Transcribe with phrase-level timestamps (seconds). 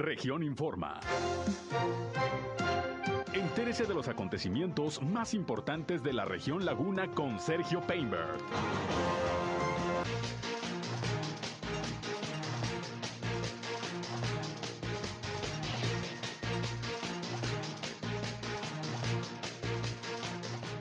[0.00, 0.98] Región Informa.
[3.34, 8.38] Entérese de los acontecimientos más importantes de la región Laguna con Sergio Painberg.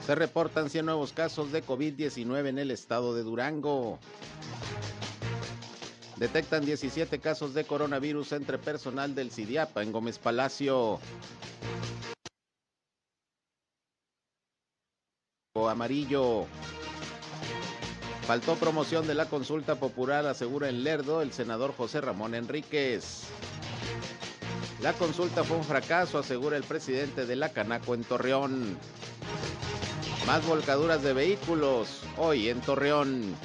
[0.05, 3.99] Se reportan 100 nuevos casos de COVID-19 en el estado de Durango.
[6.19, 10.99] Detectan 17 casos de coronavirus entre personal del CIDIAPA en Gómez Palacio.
[15.55, 16.45] Amarillo.
[18.27, 23.23] Faltó promoción de la consulta popular, asegura en Lerdo el senador José Ramón Enríquez.
[24.81, 28.77] La consulta fue un fracaso, asegura el presidente de la Canaco en Torreón.
[30.27, 33.35] Más volcaduras de vehículos hoy en Torreón.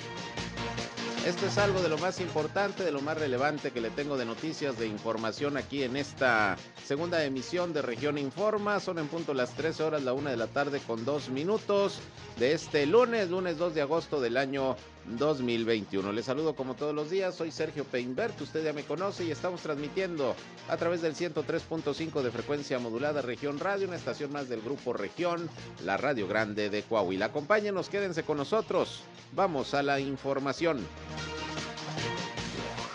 [1.27, 4.27] Esto es algo de lo más importante, de lo más relevante que le tengo de
[4.27, 8.78] noticias, de información aquí en esta segunda emisión de Región Informa.
[8.78, 12.00] Son en punto las 13 horas, la una de la tarde con dos minutos
[12.39, 16.12] de este lunes, lunes 2 de agosto del año 2021.
[16.12, 19.60] Les saludo como todos los días, soy Sergio Peinbert, usted ya me conoce y estamos
[19.60, 20.34] transmitiendo
[20.69, 25.48] a través del 103.5 de frecuencia modulada Región Radio, una estación más del grupo Región,
[25.84, 27.27] la Radio Grande de Coahuila.
[27.27, 29.02] Acompáñenos, quédense con nosotros.
[29.32, 30.86] Vamos a la información.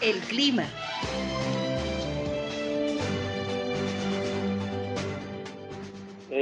[0.02, 0.66] El clima.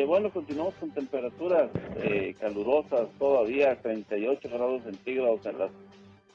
[0.08, 5.72] Bueno, continuamos con temperaturas eh, calurosas todavía, 38 grados centígrados en las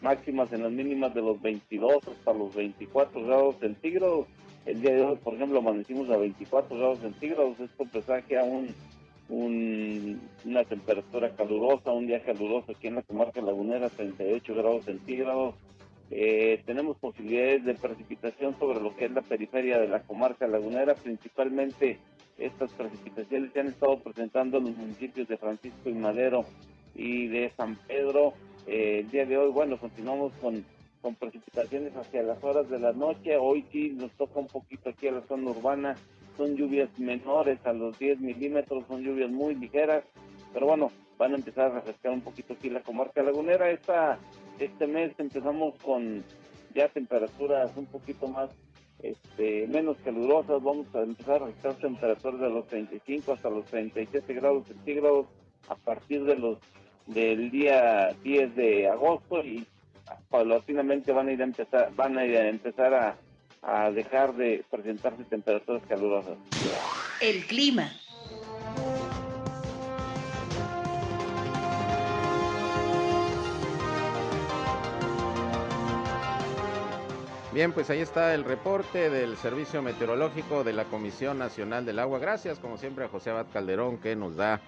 [0.03, 4.27] máximas, en las mínimas de los 22 hasta los 24 grados centígrados.
[4.67, 7.59] El día de hoy, por ejemplo, amanecimos a 24 grados centígrados.
[7.61, 8.69] Esto presagia un,
[9.31, 15.55] un, una temperatura calurosa, un día caluroso aquí en la comarca lagunera, 38 grados centígrados.
[16.11, 20.95] Eh, tenemos posibilidades de precipitación sobre lo que es la periferia de la comarca lagunera,
[20.95, 21.98] principalmente
[22.47, 26.45] estas precipitaciones se han estado presentando en los municipios de Francisco y Madero
[26.95, 28.34] y de San Pedro.
[28.66, 30.65] Eh, el día de hoy, bueno, continuamos con,
[31.00, 33.37] con precipitaciones hacia las horas de la noche.
[33.37, 35.97] Hoy sí nos toca un poquito aquí a la zona urbana.
[36.37, 40.03] Son lluvias menores a los 10 milímetros, son lluvias muy ligeras,
[40.53, 43.71] pero bueno, van a empezar a refrescar un poquito aquí la comarca lagunera.
[43.71, 44.19] Esta,
[44.59, 46.25] este mes empezamos con
[46.75, 48.50] ya temperaturas un poquito más
[49.00, 54.34] este, menos calurosas, vamos a empezar a registrar temperaturas de los 35 hasta los 37
[54.34, 55.26] grados centígrados
[55.69, 56.58] a partir de los
[57.06, 59.66] del día 10 de agosto y
[60.28, 63.16] paulatinamente van a ir a empezar, van a, ir a empezar a,
[63.62, 66.36] a dejar de presentarse temperaturas calurosas.
[67.20, 67.92] El clima.
[77.53, 82.19] Bien, pues ahí está el reporte del Servicio Meteorológico de la Comisión Nacional del Agua.
[82.19, 84.63] Gracias, como siempre, a José Abad Calderón, que nos da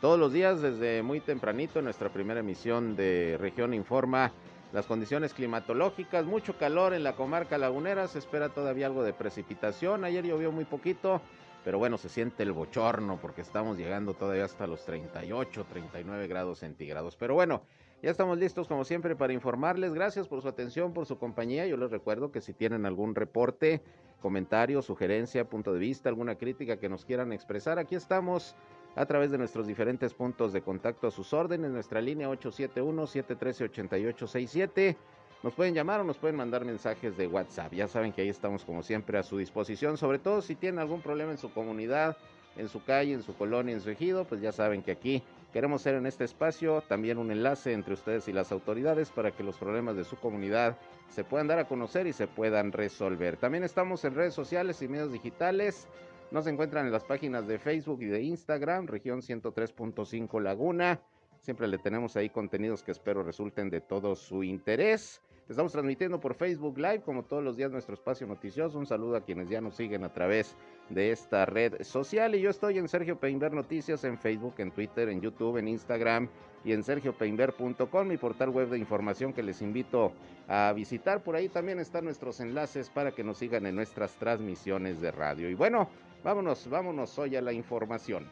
[0.00, 4.32] todos los días desde muy tempranito nuestra primera emisión de Región Informa
[4.72, 6.24] las condiciones climatológicas.
[6.24, 10.04] Mucho calor en la comarca lagunera, se espera todavía algo de precipitación.
[10.04, 11.20] Ayer llovió muy poquito,
[11.62, 16.60] pero bueno, se siente el bochorno porque estamos llegando todavía hasta los 38, 39 grados
[16.60, 17.16] centígrados.
[17.16, 17.60] Pero bueno,
[18.02, 19.92] ya estamos listos como siempre para informarles.
[19.92, 21.66] Gracias por su atención, por su compañía.
[21.66, 23.82] Yo les recuerdo que si tienen algún reporte,
[24.22, 28.56] comentario, sugerencia, punto de vista, alguna crítica que nos quieran expresar, aquí estamos
[28.96, 34.96] a través de nuestros diferentes puntos de contacto a sus órdenes, nuestra línea 871-713-8867.
[35.42, 37.72] Nos pueden llamar o nos pueden mandar mensajes de WhatsApp.
[37.72, 41.02] Ya saben que ahí estamos como siempre a su disposición, sobre todo si tienen algún
[41.02, 42.16] problema en su comunidad,
[42.56, 45.22] en su calle, en su colonia, en su ejido, pues ya saben que aquí
[45.52, 49.42] Queremos ser en este espacio también un enlace entre ustedes y las autoridades para que
[49.42, 50.78] los problemas de su comunidad
[51.08, 53.36] se puedan dar a conocer y se puedan resolver.
[53.36, 55.88] También estamos en redes sociales y medios digitales.
[56.30, 61.00] Nos encuentran en las páginas de Facebook y de Instagram, región 103.5 Laguna.
[61.40, 65.20] Siempre le tenemos ahí contenidos que espero resulten de todo su interés.
[65.50, 68.78] Estamos transmitiendo por Facebook Live, como todos los días, nuestro espacio noticioso.
[68.78, 70.56] Un saludo a quienes ya nos siguen a través
[70.90, 72.36] de esta red social.
[72.36, 76.28] Y yo estoy en Sergio Peinber Noticias en Facebook, en Twitter, en YouTube, en Instagram
[76.64, 80.12] y en sergiopeinber.com, mi portal web de información que les invito
[80.46, 81.24] a visitar.
[81.24, 85.50] Por ahí también están nuestros enlaces para que nos sigan en nuestras transmisiones de radio.
[85.50, 85.88] Y bueno,
[86.22, 88.24] vámonos, vámonos hoy a la información.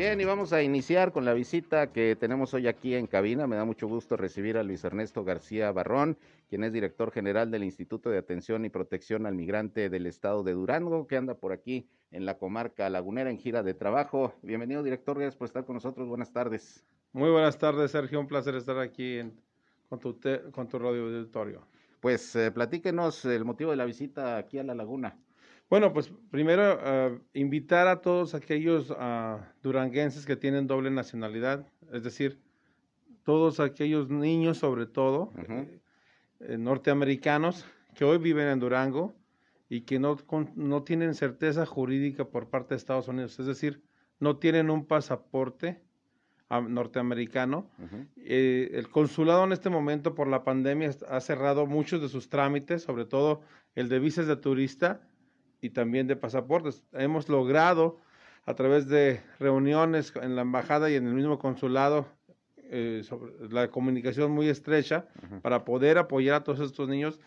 [0.00, 3.46] Bien, y vamos a iniciar con la visita que tenemos hoy aquí en cabina.
[3.46, 6.16] Me da mucho gusto recibir a Luis Ernesto García Barrón,
[6.48, 10.54] quien es director general del Instituto de Atención y Protección al Migrante del Estado de
[10.54, 14.32] Durango, que anda por aquí en la comarca lagunera en gira de trabajo.
[14.40, 16.08] Bienvenido, director, gracias por estar con nosotros.
[16.08, 16.82] Buenas tardes.
[17.12, 18.20] Muy buenas tardes, Sergio.
[18.20, 19.38] Un placer estar aquí en
[19.90, 21.66] con tu, te- con tu radio auditorio.
[22.00, 25.18] Pues eh, platíquenos el motivo de la visita aquí a la laguna.
[25.70, 32.02] Bueno, pues primero eh, invitar a todos aquellos ah, duranguenses que tienen doble nacionalidad, es
[32.02, 32.40] decir,
[33.22, 35.80] todos aquellos niños sobre todo, eh,
[36.40, 37.64] eh, norteamericanos
[37.94, 39.14] que hoy viven en Durango
[39.68, 43.80] y que no, con- no tienen certeza jurídica por parte de Estados Unidos, es decir,
[44.18, 45.80] no tienen un pasaporte
[46.48, 47.70] ah, norteamericano.
[48.16, 52.82] Eh, el consulado en este momento por la pandemia ha cerrado muchos de sus trámites,
[52.82, 53.42] sobre todo
[53.76, 55.06] el de visas de turista
[55.60, 56.84] y también de pasaportes.
[56.92, 57.98] Hemos logrado
[58.46, 62.08] a través de reuniones en la embajada y en el mismo consulado
[62.56, 65.06] eh, sobre la comunicación muy estrecha
[65.42, 67.20] para poder apoyar a todos estos niños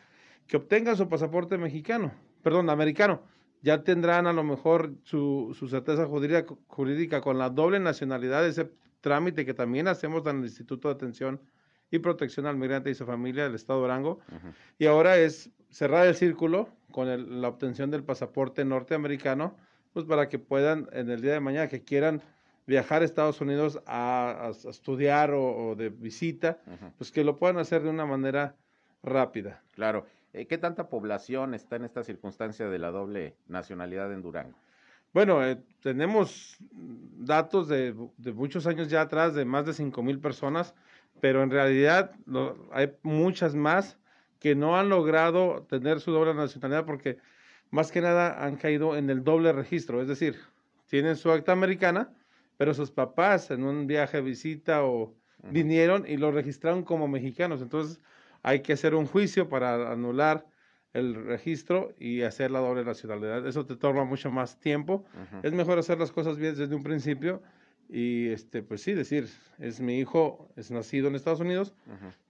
[0.48, 3.22] que obtengan su pasaporte mexicano, perdón, americano.
[3.62, 8.72] Ya tendrán a lo mejor su, su certeza jurídica, jurídica con la doble nacionalidad, ese
[9.00, 11.40] trámite que también hacemos en el Instituto de Atención
[11.96, 14.20] y Protección al Migrante y su familia del Estado de Durango.
[14.30, 14.48] Ujú.
[14.80, 19.56] Y ahora es cerrar el círculo con el- la obtención del pasaporte norteamericano,
[19.94, 22.22] pues para que puedan en el día de mañana que quieran
[22.66, 26.92] viajar a Estados Unidos a, a- a estudiar o, o de visita, Ujú.
[26.98, 28.56] pues que lo puedan hacer de una manera
[29.04, 29.62] rápida.
[29.76, 30.06] Claro.
[30.34, 34.58] Eh, ¿Qué tanta población está en esta circunstancia de la doble nacionalidad en Durango?
[35.14, 40.20] Bueno, eh, tenemos datos de, de muchos años ya atrás de más de 5 mil
[40.20, 40.74] personas,
[41.24, 43.98] pero en realidad lo- hay muchas más
[44.40, 47.18] que no han logrado tener su doble nacionalidad porque
[47.72, 50.36] más que nada han caído en el doble registro, es decir,
[50.86, 52.14] tienen su acta americana,
[52.58, 55.16] pero sus papás en un viaje de visita o
[55.50, 58.02] vinieron y lo registraron como mexicanos, entonces
[58.42, 60.46] hay que hacer un juicio para anular
[60.92, 63.48] el registro y hacer la doble nacionalidad.
[63.48, 65.06] Eso te toma mucho más tiempo.
[65.14, 65.48] Ujú.
[65.48, 67.42] Es mejor hacer las cosas bien desde un principio
[67.90, 69.28] y, este, pues sí, decir,
[69.60, 71.74] es mi hijo, es nacido en Estados Unidos,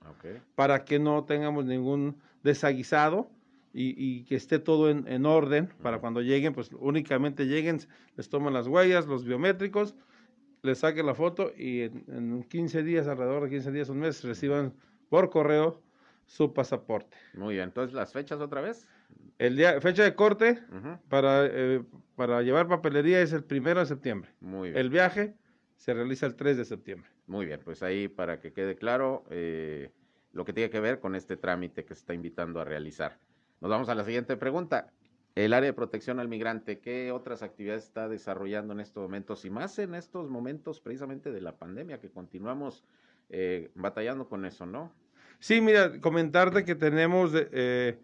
[0.55, 3.29] para que no tengamos ningún desaguisado
[3.73, 7.79] y, y que esté todo en, en orden para cuando lleguen, pues únicamente lleguen,
[8.15, 9.95] les toman las huellas, los biométricos,
[10.61, 14.23] les saquen la foto y en, en 15 días, alrededor de 15 días, un mes,
[14.23, 14.73] reciban
[15.09, 15.81] por correo
[16.25, 17.17] su pasaporte.
[17.33, 17.65] muy bien.
[17.65, 18.87] Entonces, ¿las fechas otra vez?
[19.39, 20.59] El día, fecha de corte
[21.09, 21.83] para, eh,
[22.15, 24.31] para llevar papelería es el primero de septiembre.
[24.39, 24.79] Muy bien.
[24.79, 25.35] El viaje
[25.77, 27.09] se realiza el 3 de septiembre.
[27.27, 29.91] Muy bien, pues ahí para que quede claro eh,
[30.31, 33.19] lo que tiene que ver con este trámite que se está invitando a realizar.
[33.61, 34.91] Nos vamos a la siguiente pregunta.
[35.35, 39.49] El área de protección al migrante, ¿qué otras actividades está desarrollando en estos momentos y
[39.49, 42.83] más en estos momentos precisamente de la pandemia que continuamos
[43.29, 44.93] eh, batallando con eso, ¿no?
[45.39, 47.97] Sí, mira, comentarte que tenemos eh,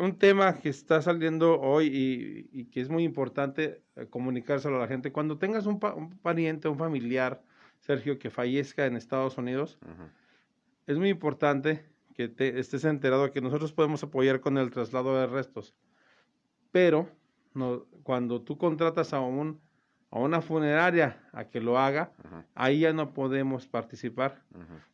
[0.00, 4.80] un tema que está saliendo hoy y, y que es muy importante eh, comunicárselo a
[4.80, 5.12] la gente.
[5.12, 7.42] Cuando tengas un, pa- un pariente, un familiar,
[7.80, 9.78] Sergio, que fallezca en Estados Unidos,
[10.86, 11.84] es muy importante
[12.14, 15.74] que te estés enterado que nosotros podemos apoyar con el traslado de restos.
[16.72, 17.08] Pero
[17.54, 19.60] no, cuando tú contratas a un
[20.12, 22.12] a una funeraria a que lo haga,
[22.56, 24.42] ahí ya no podemos participar.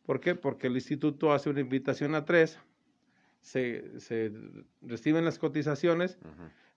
[0.05, 0.35] ¿Por qué?
[0.35, 2.59] Porque el instituto hace una invitación a tres,
[3.41, 4.31] se, se
[4.81, 6.17] reciben las cotizaciones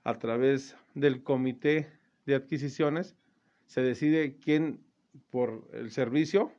[0.05, 1.89] a través del comité
[2.27, 3.17] de adquisiciones,
[3.67, 4.81] se decide quién
[5.31, 6.53] por el servicio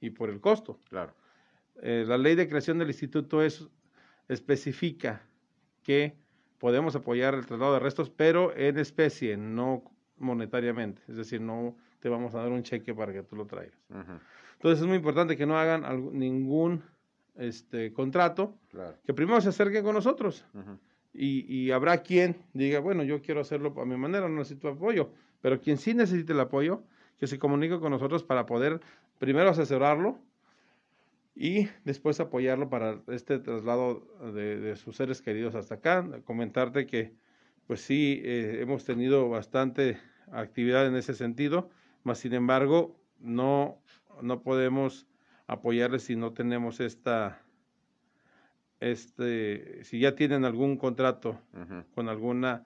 [0.00, 0.78] y por el costo.
[0.88, 1.14] Claro.
[1.82, 3.66] Eh, la ley de creación del instituto es,
[4.28, 5.22] especifica
[5.82, 6.14] que
[6.58, 9.82] podemos apoyar el traslado de restos, pero en especie, no
[10.18, 11.02] monetariamente.
[11.08, 13.78] Es decir, no te vamos a dar un cheque para que tú lo traigas.
[14.54, 16.82] Entonces es muy importante que no hagan algún- ningún
[17.38, 18.96] este, contrato, claro.
[19.04, 20.44] que primero se acerquen con nosotros
[21.12, 25.10] y, y habrá quien diga, bueno, yo quiero hacerlo a mi manera, no necesito apoyo,
[25.40, 26.82] pero quien sí necesite el apoyo,
[27.18, 28.80] que se comunique con nosotros para poder
[29.18, 30.18] primero asesorarlo
[31.34, 36.06] y después apoyarlo para este traslado de, de sus seres queridos hasta acá.
[36.24, 37.14] Comentarte que,
[37.66, 39.98] pues sí, eh, hemos tenido bastante
[40.32, 41.70] actividad en ese sentido,
[42.02, 43.78] mas sin embargo, no,
[44.22, 45.06] no podemos
[45.46, 47.42] apoyarles si no tenemos esta,
[48.80, 51.40] este, si ya tienen algún contrato
[51.94, 52.64] con alguna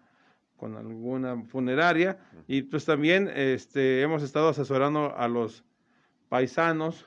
[0.57, 2.19] con alguna funeraria.
[2.47, 5.65] Y pues también este hemos estado asesorando a los
[6.29, 7.07] paisanos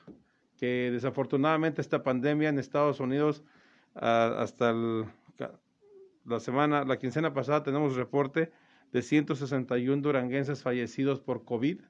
[0.57, 3.43] que desafortunadamente esta pandemia en Estados Unidos
[3.93, 5.05] ah, hasta el
[6.25, 8.51] la semana la quincena pasada tenemos reporte
[8.91, 11.81] de 161 duranguenses fallecidos por COVID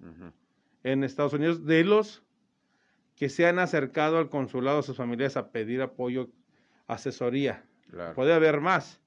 [0.84, 2.24] en Estados Unidos de los
[3.16, 6.30] que se han acercado al consulado a sus familias a pedir apoyo,
[6.88, 7.64] asesoría.
[7.90, 8.14] Claro.
[8.16, 9.00] Puede haber más,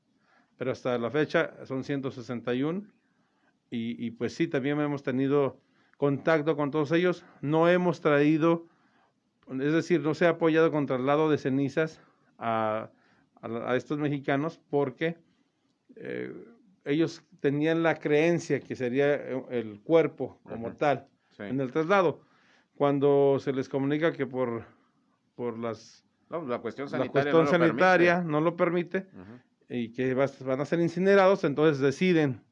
[0.56, 2.84] pero hasta la fecha son 161
[3.70, 5.60] y, y pues sí, también hemos tenido
[5.96, 7.24] contacto con todos ellos.
[7.40, 8.68] No hemos traído,
[9.50, 12.00] es decir, no se ha apoyado con traslado de cenizas
[12.38, 12.90] a,
[13.42, 15.16] a a estos mexicanos porque
[15.96, 16.32] eh,
[16.84, 20.76] ellos tenían la creencia que sería eh, el cuerpo como Ajá.
[20.76, 21.42] tal Sí.
[21.42, 22.20] en el traslado.
[22.76, 24.64] Cuando se les comunica que por,
[25.34, 27.32] por las, No, la cuestión la sanitaria.
[27.32, 27.82] cuestión no lo permite.
[27.84, 32.42] sanitaria no lo permite Ajá, y que vas- van a ser incinerados, entonces deciden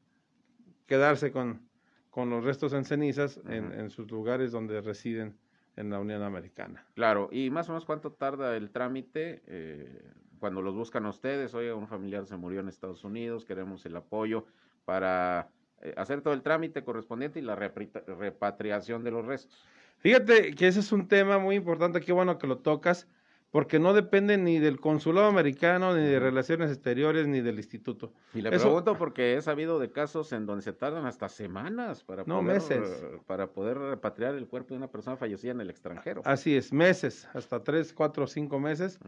[0.87, 1.61] quedarse con,
[2.09, 5.37] con los restos en cenizas en, en sus lugares donde residen
[5.75, 6.85] en la Unión Americana.
[6.95, 11.53] Claro, y más o menos cuánto tarda el trámite eh, cuando los buscan a ustedes.
[11.53, 14.45] Oiga, un familiar se murió en Estados Unidos, queremos el apoyo
[14.85, 15.49] para
[15.81, 19.67] eh, hacer todo el trámite correspondiente y la repatriación de los restos.
[20.05, 23.07] Fíjate que ese es un tema muy importante, qué bueno que lo tocas,
[23.49, 28.13] porque no depende ni del consulado americano, ni de relaciones exteriores, ni del instituto.
[28.35, 32.03] Y le Eso- pregunto porque he sabido de casos en donde se tardan hasta semanas
[32.03, 33.03] para, No, poder, meses.
[33.25, 36.21] para poder repatriar el cuerpo de una persona fallecida en el extranjero.
[36.23, 38.99] Así es, meses, hasta tres, cuatro, cinco meses.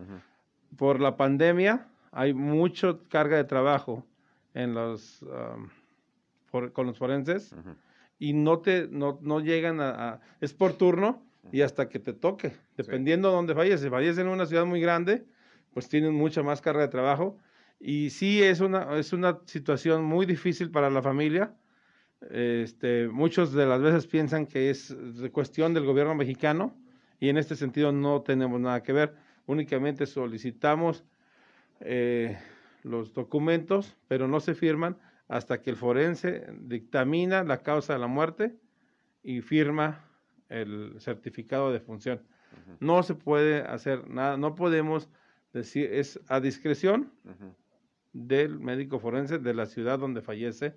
[0.77, 4.03] Por la pandemia hay mucha carga de trabajo
[4.55, 5.69] en los um,
[6.73, 7.53] con los forenses.
[8.19, 12.13] Y no te no, no llegan a, a- es por turno y hasta que te
[12.13, 12.53] toque.
[12.75, 15.25] Dependiendo de dónde fallece si fallece en una ciudad muy grande
[15.73, 17.37] pues tienen mucha más carga de trabajo.
[17.79, 21.55] Y sí es una es una situación muy difícil para la familia.
[22.31, 24.95] Este muchos de las veces piensan que es
[25.31, 26.75] cuestión del gobierno mexicano
[27.19, 29.15] y en este sentido no tenemos nada que ver.
[29.45, 31.05] Únicamente solicitamos
[31.79, 32.37] eh,
[32.83, 38.07] los documentos, pero no se firman hasta que el forense dictamina la causa de la
[38.07, 38.55] muerte
[39.23, 40.05] y firma
[40.49, 42.21] el certificado de función.
[42.79, 45.09] No se puede hacer nada, no podemos
[45.53, 47.11] decir, es a discreción
[48.13, 50.75] del médico forense de la ciudad donde fallece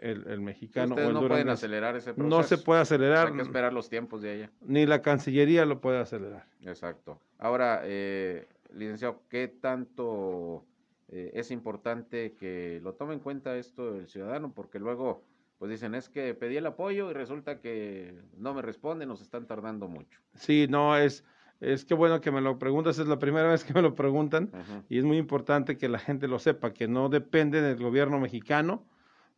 [0.00, 2.36] el, el mexicano Ustedes o el no pueden acelerar ese proceso.
[2.36, 4.50] No se puede acelerar, Hay que esperar los tiempos de allá.
[4.62, 6.46] ni la Cancillería lo puede acelerar.
[6.62, 7.20] Exacto.
[7.38, 10.64] Ahora, eh, licenciado, ¿qué tanto
[11.10, 14.52] eh, es importante que lo tome en cuenta esto el ciudadano?
[14.54, 15.24] Porque luego,
[15.58, 19.46] pues dicen, es que pedí el apoyo y resulta que no me responden, nos están
[19.46, 20.20] tardando mucho.
[20.34, 21.24] Sí, no, es,
[21.60, 24.50] es que bueno que me lo preguntas, es la primera vez que me lo preguntan.
[24.88, 28.86] Y es muy importante que la gente lo sepa, que no depende del gobierno mexicano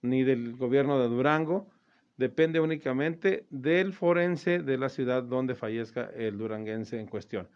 [0.02, 1.70] ni del gobierno de Durango,
[2.16, 7.48] depende únicamente del forense de la ciudad donde fallezca el duranguense en cuestión.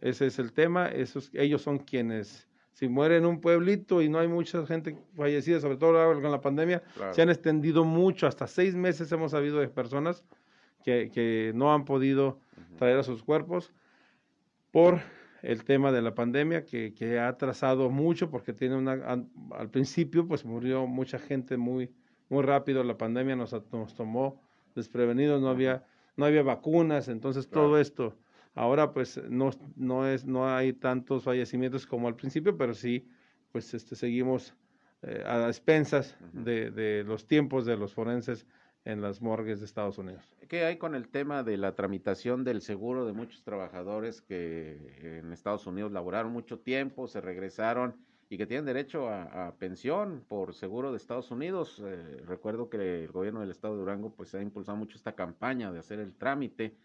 [0.00, 4.18] Ese es el tema, esos, ellos son quienes, si muere en un pueblito y no
[4.18, 7.14] hay mucha gente fallecida, sobre todo ahora con la pandemia, claro.
[7.14, 10.22] se han extendido mucho, hasta seis meses hemos sabido de personas
[10.84, 12.38] que, que no han podido
[12.76, 13.72] traer a sus cuerpos
[14.72, 15.00] por
[15.40, 18.92] el tema de la pandemia que, que ha atrasado mucho porque tiene una
[19.52, 21.90] al principio pues murió mucha gente muy
[22.28, 24.40] muy rápido la pandemia nos, nos tomó
[24.74, 25.84] desprevenidos no había
[26.16, 28.16] no había vacunas entonces todo esto
[28.56, 33.08] ahora pues no no es no hay tantos fallecimientos como al principio pero sí
[33.52, 34.54] pues este seguimos
[35.02, 38.46] eh, a expensas de, de los tiempos de los forenses
[38.86, 40.24] en las morgues de Estados Unidos.
[40.48, 45.32] ¿Qué hay con el tema de la tramitación del seguro de muchos trabajadores que en
[45.32, 47.96] Estados Unidos laboraron mucho tiempo, se regresaron
[48.30, 51.82] y que tienen derecho a, pensión por seguro de Estados Unidos?
[51.84, 55.72] Eh, recuerdo que el gobierno del estado de Durango pues ha impulsado mucho esta campaña
[55.72, 56.76] de hacer el trámite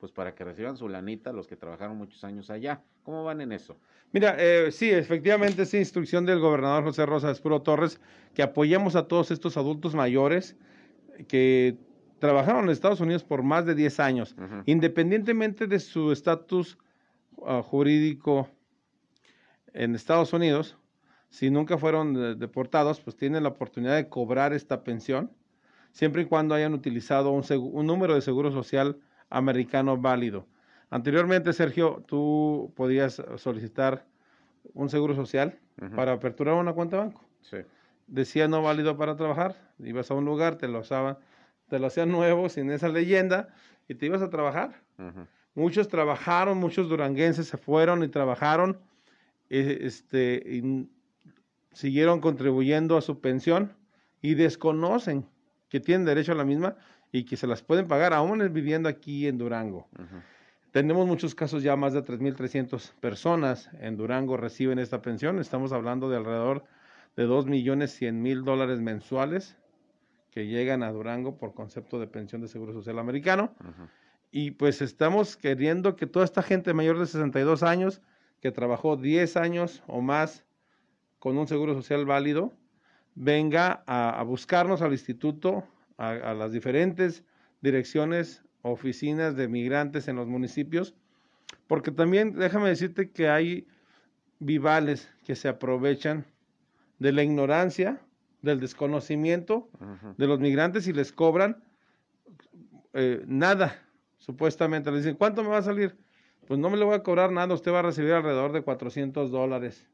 [0.00, 2.82] pues para que reciban su lanita los que trabajaron muchos años allá.
[3.04, 3.76] ¿Cómo van en eso?
[4.12, 8.00] Mira, eh, sí, efectivamente es instrucción del gobernador José Rosa Espuro Torres
[8.34, 10.56] que apoyemos a todos estos adultos mayores
[11.28, 11.76] que
[12.18, 16.78] trabajaron en Estados Unidos por más de 10 años, independientemente de su estatus
[17.46, 18.48] ah, jurídico
[19.72, 20.76] en Estados Unidos,
[21.30, 25.30] si nunca fueron deportados, pues tienen la oportunidad de cobrar esta pensión,
[25.92, 28.98] siempre y cuando hayan utilizado un, número de seguro social
[29.30, 30.46] americano válido.
[30.90, 34.04] Anteriormente, Sergio, tú podías solicitar
[34.74, 35.58] un seguro social
[35.96, 37.24] para aperturar una cuenta de banco.
[37.40, 37.58] Sí
[38.10, 41.16] decía no válido para trabajar, ibas a un lugar, te lo usaban,
[41.68, 43.54] te lo hacían nuevo, sin esa leyenda,
[43.88, 44.82] y te ibas a trabajar.
[45.54, 48.78] Muchos trabajaron, muchos duranguenses se fueron y trabajaron,
[49.48, 50.88] este, y
[51.72, 53.72] siguieron contribuyendo a su pensión
[54.20, 55.26] y desconocen
[55.68, 56.76] que tienen derecho a la misma
[57.12, 59.88] y que se las pueden pagar aún viviendo aquí en Durango.
[60.70, 65.38] Tenemos muchos casos, ya más de 3.300 personas en Durango reciben esta pensión.
[65.38, 66.64] Estamos hablando de alrededor
[67.16, 69.56] de 2 millones 100 mil dólares mensuales
[70.30, 73.52] que llegan a Durango por concepto de pensión de seguro social americano.
[74.30, 78.00] Y pues estamos queriendo que toda esta gente mayor de 62 años,
[78.40, 80.44] que trabajó 10 años o más
[81.18, 82.54] con un seguro social válido,
[83.14, 85.64] venga a, buscarnos al instituto,
[86.00, 87.22] a, a, las diferentes
[87.60, 90.94] direcciones, oficinas de migrantes en los municipios,
[91.66, 93.66] porque también déjame decirte que hay
[94.40, 96.24] vivales que se aprovechan
[96.98, 98.00] de la ignorancia,
[98.42, 99.68] del desconocimiento
[100.16, 101.62] de los migrantes y les cobran
[102.94, 103.82] eh, nada,
[104.18, 104.90] supuestamente.
[104.90, 105.96] Le dicen, ¿cuánto me va a salir?
[106.46, 109.30] Pues no me le voy a cobrar nada, usted va a recibir alrededor de 400
[109.30, 109.86] dólares.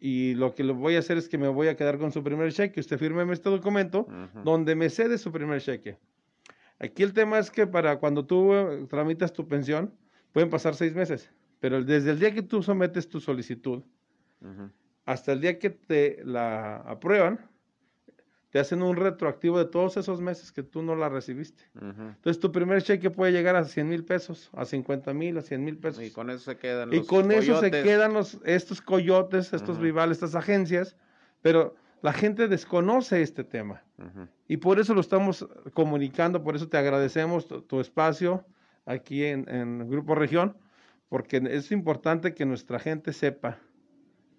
[0.00, 2.24] Y lo que le voy a hacer es que me voy a quedar con su
[2.24, 2.80] primer cheque.
[2.80, 4.08] Usted firme este documento
[4.44, 5.98] donde me cede su primer cheque.
[6.78, 9.92] Aquí el tema es que para cuando tú eh, tramitas tu pensión,
[10.32, 11.30] pueden pasar seis meses.
[11.60, 13.82] Pero desde el día que tú sometes tu solicitud,
[15.04, 17.50] hasta el día que te la aprueban,
[18.50, 21.62] te hacen un retroactivo de todos esos meses que tú no la recibiste.
[21.80, 25.64] Entonces tu primer cheque puede llegar a 100 mil pesos, a 50 mil, a 100
[25.64, 26.02] mil pesos.
[26.02, 29.78] Y con eso se quedan los Y con eso se quedan los, estos coyotes, estos
[29.78, 30.96] rivales, estas agencias,
[31.42, 33.84] pero la gente desconoce este tema.
[34.48, 38.44] Y por eso lo estamos comunicando, por eso te agradecemos tu, espacio
[38.84, 40.56] aquí en, en Grupo Región,
[41.08, 43.58] porque es importante que nuestra gente sepa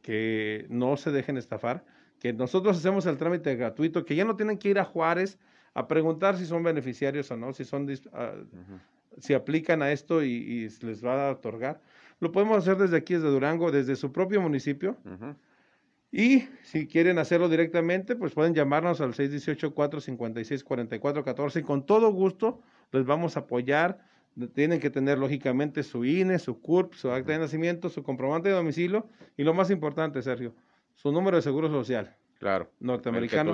[0.02, 1.86] que no se dejen estafar,
[2.22, 5.40] que nosotros hacemos el trámite gratuito, que ya no tienen que ir a Juárez
[5.74, 8.34] a preguntar si son beneficiarios o no, si son ah,
[9.18, 11.82] si aplican a esto y, les va a otorgar.
[12.20, 14.98] Lo podemos hacer desde aquí, desde Durango, desde su propio municipio.
[16.12, 23.04] Y si quieren hacerlo directamente, pues pueden llamarnos al 618-456-4414 y con todo gusto les
[23.04, 24.12] vamos a apoyar
[24.54, 28.56] tienen que tener lógicamente su INE, su CURP, su acta de nacimiento, su comprobante de
[28.56, 30.54] domicilio y lo más importante, Sergio,
[30.96, 32.16] su número de seguro social.
[32.40, 32.72] Claro.
[32.80, 33.52] Norteamericano.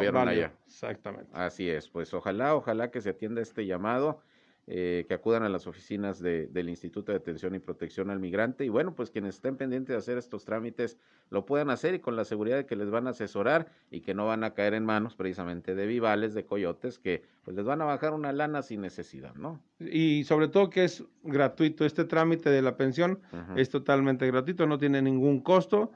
[0.66, 1.30] Exactamente.
[1.34, 1.90] Así es.
[1.90, 4.22] Pues ojalá, ojalá que se atienda este llamado
[4.70, 8.66] eh, que acudan a las oficinas del Instituto de Atención y Protección al Migrante.
[8.66, 10.98] Y bueno, pues quienes estén pendientes de hacer estos trámites
[11.30, 14.14] lo puedan hacer y con la seguridad de que les van a asesorar y que
[14.14, 17.82] no van a caer en manos precisamente de vivales, de coyotes, que pues les van
[17.82, 19.62] a bajar una lana sin necesidad, ¿no?
[19.80, 21.86] Y sobre todo que es gratuito.
[21.86, 23.22] Este trámite de la pensión
[23.56, 25.94] es totalmente gratuito, no tiene ningún costo.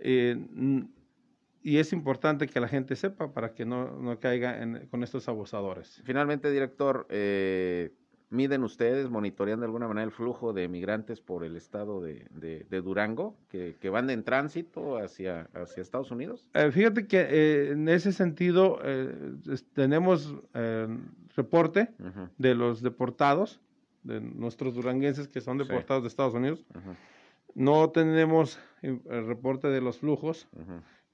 [0.00, 0.36] Eh,
[1.62, 4.58] y es importante que la gente sepa para que no, caiga
[4.90, 6.00] con estos abusadores.
[6.04, 7.92] Finalmente, director, eh,
[8.30, 13.36] ¿miden ustedes, monitorean de alguna manera el flujo de migrantes por el estado de, Durango
[13.50, 16.46] que, van en tránsito hacia, hacia Estados Unidos?
[16.54, 18.78] Eh, fíjate que eh, en ese sentido
[19.74, 20.34] tenemos
[21.36, 21.90] reporte
[22.38, 23.60] de los deportados,
[24.02, 26.64] de nuestros duranguenses que son deportados de Estados Unidos.
[27.54, 30.48] No tenemos el reporte de los flujos.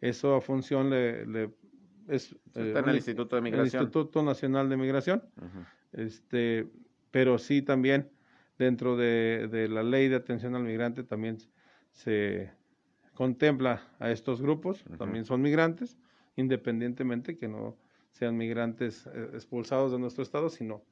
[0.00, 1.50] Eso a función le,
[2.08, 3.80] es está en el Instituto de Migración.
[3.80, 5.22] El Instituto Nacional de Migración.
[5.92, 6.68] Este,
[7.10, 8.10] pero sí también
[8.58, 11.38] dentro de, la ley de atención al migrante también
[11.90, 12.52] se
[13.14, 15.96] contempla a estos grupos, también son migrantes,
[16.36, 17.76] independientemente que no
[18.10, 20.82] sean migrantes eh, expulsados de nuestro estado, sino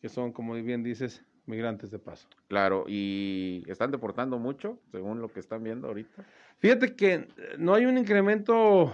[0.00, 2.28] que son, como bien dices, migrantes de paso.
[2.48, 6.24] Claro, y están deportando mucho, según lo que están viendo ahorita.
[6.58, 7.28] Fíjate que
[7.58, 8.92] no hay un incremento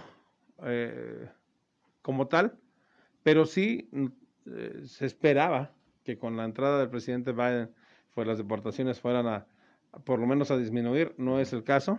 [0.65, 1.29] eh,
[2.03, 2.59] como tal,
[3.23, 3.89] pero sí
[4.47, 5.73] eh, se esperaba
[6.05, 7.71] que con la entrada del presidente Biden
[8.15, 9.47] pues las deportaciones fueran a,
[10.05, 11.99] por lo menos a disminuir, no es el caso.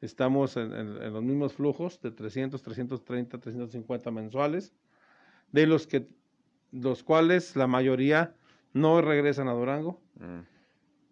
[0.00, 4.72] Estamos en, los mismos flujos de 300, 330, 350 mensuales,
[5.52, 6.08] de los que
[6.70, 8.34] los cuales la mayoría
[8.72, 10.40] no regresan a Durango, mm.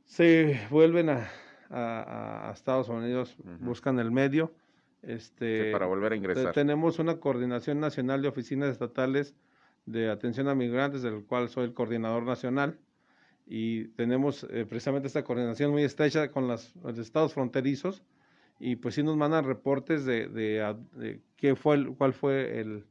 [0.05, 1.29] se vuelven a,
[1.71, 4.55] a, Estados Unidos, buscan el medio.
[5.03, 6.53] Este, para volver a ingresar.
[6.53, 9.37] Tenemos una coordinación nacional de oficinas estatales
[9.85, 12.79] de atención a migrantes, del cual soy el coordinador nacional,
[13.47, 18.03] y tenemos eh, precisamente esta coordinación muy estrecha con los estados fronterizos,
[18.59, 22.85] y pues sí nos mandan reportes de, de, qué fue el, cuál fue el,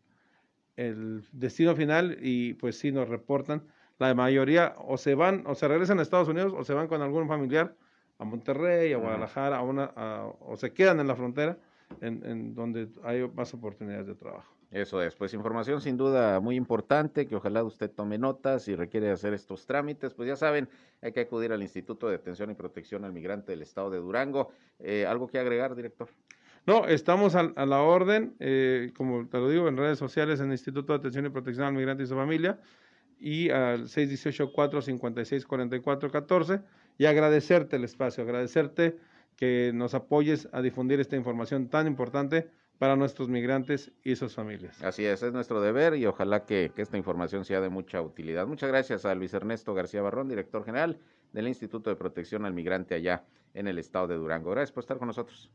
[0.78, 3.64] el destino final, y pues sí nos reportan.
[3.98, 7.02] La mayoría o se van, o se regresan a Estados Unidos, o se van con
[7.02, 7.76] algún familiar
[8.18, 9.92] a Monterrey, a Guadalajara, a una,
[10.40, 11.58] o se quedan en la frontera,
[12.02, 14.56] en, en donde hay más oportunidades de trabajo.
[14.72, 19.10] Eso es, pues información sin duda muy importante, que ojalá usted tome notas si requiere
[19.10, 20.68] hacer estos trámites, pues ya saben,
[21.02, 24.52] hay que acudir al Instituto de Atención y Protección al Migrante del Estado de Durango.
[24.80, 26.10] Eh, ¿Algo que agregar, director?
[26.66, 30.54] No, estamos a, la orden, eh, como te lo digo, en redes sociales, en el
[30.54, 32.60] Instituto de Atención y Protección al Migrante y su familia,
[33.20, 36.64] y al 618-456-4414,
[36.98, 38.98] y agradecerte el espacio, agradecerte
[39.36, 44.82] que nos apoyes a difundir esta información tan importante para nuestros migrantes y sus familias.
[44.84, 48.48] Así es, es nuestro deber y ojalá que, esta información sea de mucha utilidad.
[48.48, 51.00] Muchas gracias a Luis Ernesto García Barrón, director general
[51.32, 53.24] del Instituto de Protección al Migrante allá
[53.54, 54.52] en el estado de Durango.
[54.52, 55.50] Gracias por estar con nosotros.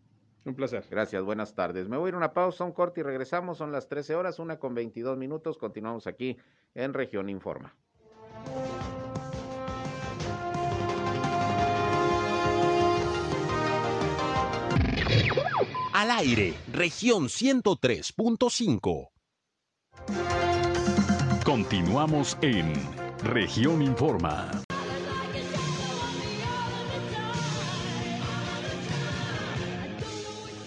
[0.44, 0.84] Un placer.
[0.90, 1.88] Gracias, buenas tardes.
[1.88, 3.58] Me voy a ir a una pausa, un corte y regresamos.
[3.58, 5.58] Son las 13 horas, una con 22 minutos.
[5.58, 6.36] Continuamos aquí
[6.74, 7.74] en Región Informa.
[15.92, 19.10] Al aire, región 103.5.
[21.44, 22.72] Continuamos en
[23.22, 24.62] región Informa.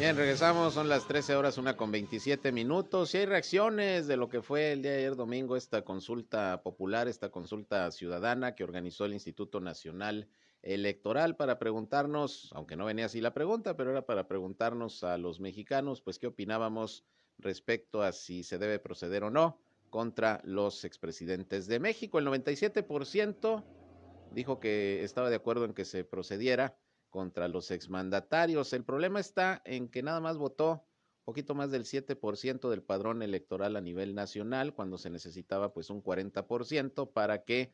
[0.03, 4.27] Bien, regresamos, son las 13 horas, una con 27 minutos y hay reacciones de lo
[4.27, 9.05] que fue el día de ayer domingo esta consulta popular, esta consulta ciudadana que organizó
[9.05, 10.27] el Instituto Nacional
[10.61, 15.39] electoral para preguntarnos, aunque no venía así la pregunta, pero era para preguntarnos a los
[15.39, 17.05] mexicanos, pues qué opinábamos
[17.37, 19.57] respecto a si se debe proceder o no
[19.89, 22.19] contra los expresidentes de México.
[22.19, 23.63] El 97%
[24.33, 26.75] dijo que estaba de acuerdo en que se procediera
[27.13, 28.73] contra los exmandatarios.
[28.73, 30.84] El problema está en que nada más votó
[31.23, 36.04] poquito más del 7% del padrón electoral a nivel nacional, cuando se necesitaba pues un
[36.04, 37.71] 40% para que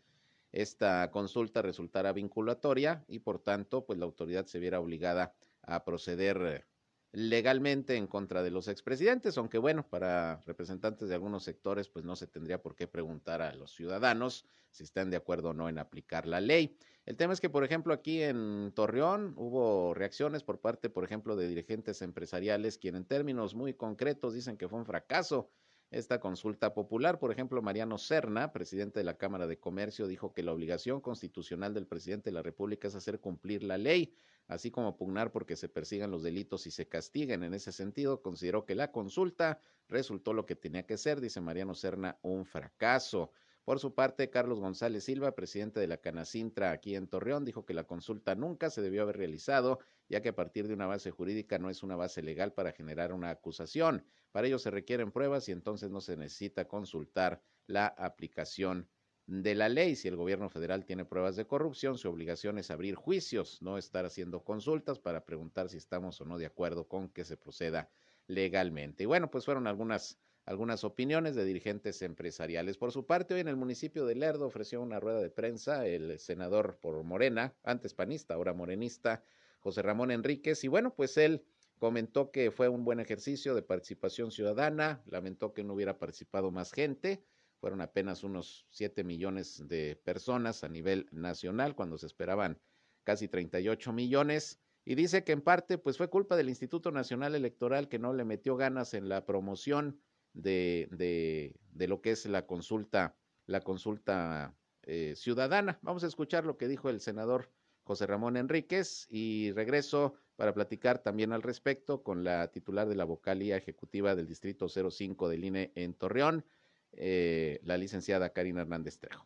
[0.52, 6.68] esta consulta resultara vinculatoria y por tanto, pues la autoridad se viera obligada a proceder
[7.12, 12.16] legalmente en contra de los expresidentes, aunque bueno, para representantes de algunos sectores, pues no
[12.16, 15.80] se tendría por qué preguntar a los ciudadanos si están de acuerdo o no en
[15.80, 16.78] aplicar la ley.
[17.06, 21.36] El tema es que, por ejemplo, aquí en Torreón hubo reacciones por parte, por ejemplo,
[21.36, 25.50] de dirigentes empresariales, quienes en términos muy concretos dicen que fue un fracaso
[25.90, 27.18] esta consulta popular.
[27.18, 31.74] Por ejemplo, Mariano Serna, presidente de la Cámara de Comercio, dijo que la obligación constitucional
[31.74, 34.14] del presidente de la República es hacer cumplir la ley,
[34.50, 37.44] así como pugnar porque se persigan los delitos y se castiguen.
[37.44, 41.76] En ese sentido, consideró que la consulta resultó lo que tenía que ser, dice Mariano
[41.76, 43.32] Serna, un fracaso.
[43.64, 47.76] Por su parte, Carlos González Silva, presidente de la Canacintra aquí en Torreón, dijo que
[47.76, 51.60] la consulta nunca se debió haber realizado, ya que a partir de una base jurídica
[51.60, 54.04] no es una base legal para generar una acusación.
[54.32, 58.90] Para ello se requieren pruebas y entonces no se necesita consultar la aplicación
[59.30, 59.96] de la ley.
[59.96, 64.06] Si el gobierno federal tiene pruebas de corrupción, su obligación es abrir juicios, no estar
[64.06, 67.90] haciendo consultas para preguntar si estamos o no de acuerdo con que se proceda
[68.26, 69.04] legalmente.
[69.04, 72.76] Y bueno, pues fueron algunas algunas opiniones de dirigentes empresariales.
[72.76, 76.18] Por su parte, hoy en el municipio de Lerdo ofreció una rueda de prensa el
[76.18, 79.22] senador por Morena, antes panista, ahora morenista,
[79.60, 81.46] José Ramón Enríquez, y bueno, pues él
[81.80, 86.74] Comentó que fue un buen ejercicio de participación ciudadana, lamentó que no hubiera participado más
[86.74, 87.24] gente,
[87.60, 92.60] fueron apenas unos 7 millones de personas a nivel nacional cuando se esperaban
[93.04, 97.90] casi 38 millones y dice que en parte pues fue culpa del Instituto Nacional Electoral
[97.90, 100.00] que no le metió ganas en la promoción
[100.34, 105.80] de, de, de lo que es la consulta, la consulta eh, ciudadana.
[105.82, 107.52] Vamos a escuchar lo que dijo el senador
[107.84, 113.04] José Ramón Enríquez y regreso para platicar también al respecto con la titular de la
[113.04, 116.46] vocalía ejecutiva del Distrito 05 del INE en Torreón,
[116.94, 119.26] eh, la licenciada Karina Hernández Trejo.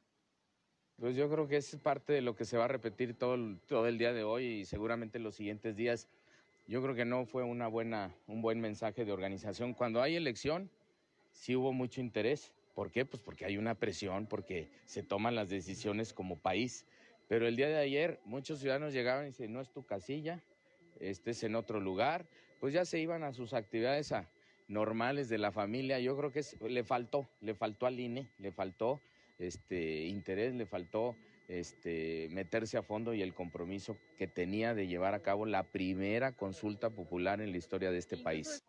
[0.98, 3.88] Pues yo creo que es parte de lo que se va a repetir todo, todo
[3.88, 6.08] el día de hoy y seguramente los siguientes días.
[6.68, 9.74] Yo creo que no fue una buena, un buen mensaje de organización.
[9.74, 10.70] Cuando hay elección,
[11.34, 13.06] sí hubo mucho interés ¿Por qué?
[13.06, 16.86] Pues porque hay una presión, porque se toman las decisiones como país.
[17.28, 20.42] Pero el día de ayer muchos ciudadanos llegaban y decían, no es tu casilla,
[21.00, 22.26] este es en otro lugar,
[22.60, 24.12] pues ya se iban a sus actividades
[24.74, 26.00] normales de la familia.
[26.00, 29.00] Yo creo que le faltó, le faltó al INE, le faltó
[29.40, 31.16] este interés, le faltó
[31.48, 36.32] este, meterse a fondo y el compromiso que tenía de llevar a cabo la primera
[36.32, 38.64] consulta popular en la historia de este país.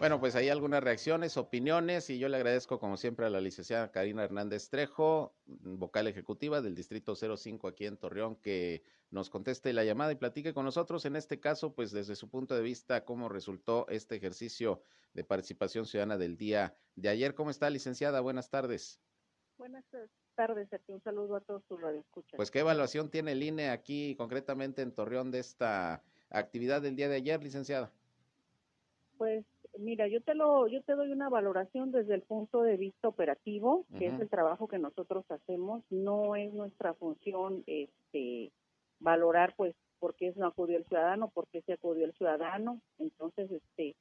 [0.00, 3.90] Bueno, pues hay algunas reacciones, opiniones y yo le agradezco como siempre a la licenciada
[3.90, 9.84] Karina Hernández Trejo, vocal ejecutiva del Distrito 05 aquí en Torreón, que nos conteste la
[9.84, 11.04] llamada y platique con nosotros.
[11.04, 14.82] En este caso, pues desde su punto de vista, cómo resultó este ejercicio
[15.12, 17.34] de participación ciudadana del día de ayer.
[17.34, 18.22] ¿Cómo está, licenciada?
[18.22, 19.02] Buenas tardes.
[19.58, 19.84] Buenas
[20.34, 22.38] tardes, un saludo a todos sus radioescuchas.
[22.38, 27.10] Pues, ¿qué evaluación tiene el INE aquí, concretamente en Torreón, de esta actividad del día
[27.10, 27.92] de ayer, licenciada?
[29.18, 29.44] Pues
[29.80, 33.86] Mira, yo te lo, yo te doy una valoración desde el punto de vista operativo,
[33.98, 35.82] que es el trabajo que nosotros hacemos.
[35.88, 38.52] No es nuestra función, este,
[38.98, 42.82] valorar, pues, por qué no acudió el ciudadano, por qué se acudió el ciudadano.
[42.98, 43.96] Entonces, este,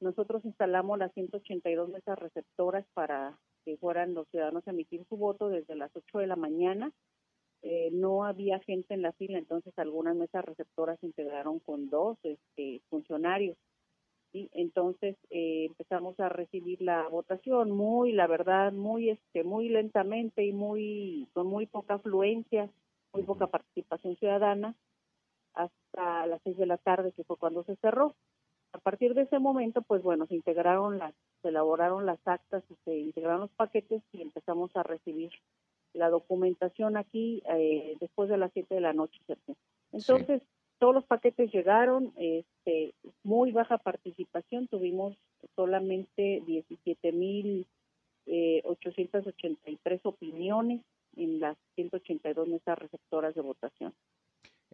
[0.00, 5.48] nosotros instalamos las 182 mesas receptoras para que fueran los ciudadanos a emitir su voto
[5.48, 6.92] desde las 8 de la mañana.
[7.62, 12.18] Eh, no había gente en la fila, entonces algunas mesas receptoras se integraron con dos
[12.22, 13.56] este, funcionarios
[14.32, 20.44] y entonces eh, empezamos a recibir la votación muy la verdad muy este muy lentamente
[20.44, 22.70] y muy con muy poca afluencia
[23.12, 24.74] muy poca participación ciudadana
[25.54, 28.14] hasta las seis de la tarde que fue cuando se cerró.
[28.72, 32.74] A partir de ese momento pues bueno se integraron las se elaboraron las actas y
[32.84, 35.30] se integraron los paquetes y empezamos a recibir
[35.92, 39.20] la documentación aquí eh, después de las siete de la noche
[39.92, 40.40] entonces
[40.82, 42.92] todos los paquetes llegaron, este,
[43.22, 45.16] muy baja participación, tuvimos
[45.54, 47.66] solamente 17.883
[48.26, 50.80] eh, opiniones
[51.14, 53.94] en las 182 mesas receptoras de votación.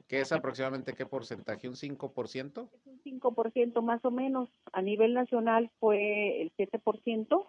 [0.07, 1.69] ¿Qué es aproximadamente qué porcentaje?
[1.69, 2.71] ¿Un 5%?
[2.73, 4.49] Es un 5% más o menos.
[4.73, 7.47] A nivel nacional fue el 7%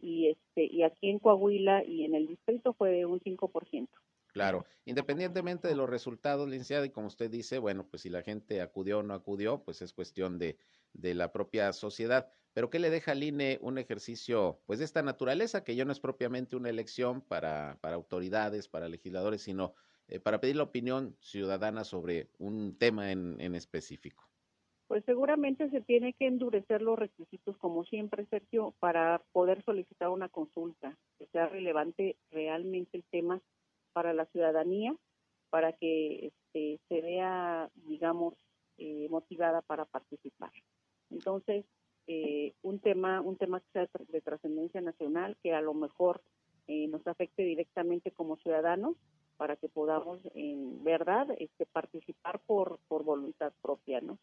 [0.00, 3.88] y este y aquí en Coahuila y en el distrito fue un 5%.
[4.32, 8.60] Claro, independientemente de los resultados, licenciada, y como usted dice, bueno, pues si la gente
[8.60, 10.56] acudió o no acudió, pues es cuestión de,
[10.92, 12.30] de la propia sociedad.
[12.52, 15.92] Pero ¿qué le deja al INE un ejercicio, pues de esta naturaleza, que ya no
[15.92, 19.74] es propiamente una elección para, para autoridades, para legisladores, sino
[20.08, 24.28] eh, para pedir la opinión ciudadana sobre un tema en, en específico?
[24.88, 30.28] Pues seguramente se tiene que endurecer los requisitos, como siempre, Sergio, para poder solicitar una
[30.28, 33.40] consulta, que sea relevante realmente el tema
[33.92, 34.94] para la ciudadanía,
[35.50, 38.34] para que este, se vea, digamos,
[38.78, 40.52] eh, motivada para participar.
[41.10, 41.64] Entonces,
[42.06, 46.22] eh, un tema, un tema que sea de trascendencia nacional, que a lo mejor
[46.66, 48.96] eh, nos afecte directamente como ciudadanos,
[49.36, 54.18] para que podamos, en verdad, este, participar por, por voluntad propia, ¿no?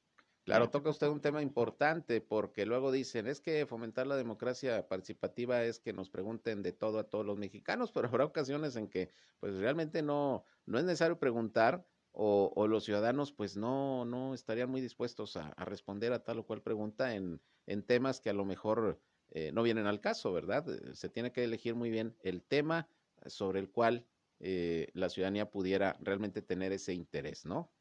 [0.48, 5.62] Claro, toca usted un tema importante porque luego dicen, es que fomentar la democracia participativa
[5.66, 9.12] es que nos pregunten de todo a todos los mexicanos, pero habrá ocasiones en que
[9.42, 14.70] pues realmente no, no es necesario preguntar o, o los ciudadanos pues no, no estarían
[14.70, 18.46] muy dispuestos a, responder a tal o cual pregunta en, en temas que a lo
[18.46, 20.66] mejor eh, no vienen al caso, ¿verdad?
[20.70, 22.88] Eh, se tiene que elegir muy bien el tema
[23.26, 24.08] sobre el cual
[24.40, 27.74] eh, la ciudadanía pudiera realmente tener ese interés, ¿no?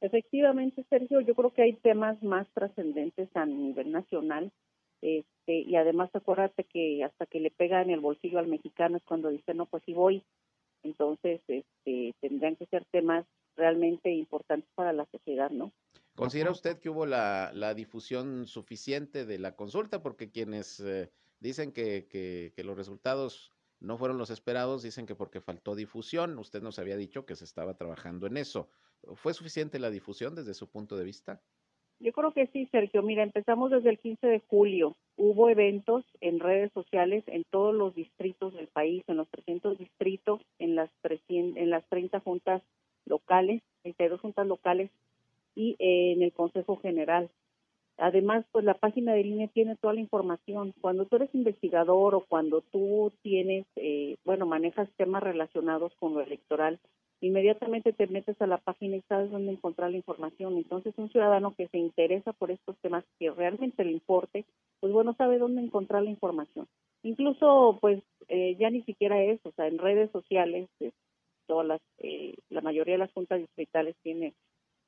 [0.00, 4.52] Efectivamente, Sergio, yo creo que hay temas más trascendentes a nivel nacional.
[5.00, 9.04] Este, y además acuérdate que hasta que le pega en el bolsillo al mexicano es
[9.04, 10.24] cuando dice, no, pues sí voy.
[10.82, 15.72] Entonces, este, tendrían que ser temas realmente importantes para la sociedad, ¿no?
[16.14, 20.02] ¿Considera usted que hubo la, la difusión suficiente de la consulta?
[20.02, 25.14] Porque quienes eh, dicen que, que, que los resultados no fueron los esperados, dicen que
[25.14, 26.38] porque faltó difusión.
[26.38, 28.68] Usted nos había dicho que se estaba trabajando en eso.
[29.14, 31.40] ¿Fue suficiente la difusión desde su punto de vista?
[32.00, 33.02] Yo creo que sí, Sergio.
[33.02, 34.96] Mira, empezamos desde el 15 de julio.
[35.16, 40.40] Hubo eventos en redes sociales en todos los distritos del país, en los 300 distritos,
[40.60, 42.62] en las, 300, en las 30 juntas
[43.04, 44.90] locales, 32 juntas locales
[45.56, 47.30] y en el Consejo General.
[47.96, 50.72] Además, pues la página de línea tiene toda la información.
[50.80, 56.20] Cuando tú eres investigador o cuando tú tienes, eh, bueno, manejas temas relacionados con lo
[56.20, 56.78] electoral,
[57.20, 60.56] inmediatamente te metes a la página y sabes dónde encontrar la información.
[60.56, 64.44] Entonces, un ciudadano que se interesa por estos temas que realmente le importe,
[64.80, 66.66] pues bueno, sabe dónde encontrar la información.
[67.02, 70.92] Incluso, pues, eh, ya ni siquiera eso, o sea, en redes sociales, eh,
[71.46, 74.34] todas las, eh, la mayoría de las juntas distritales tiene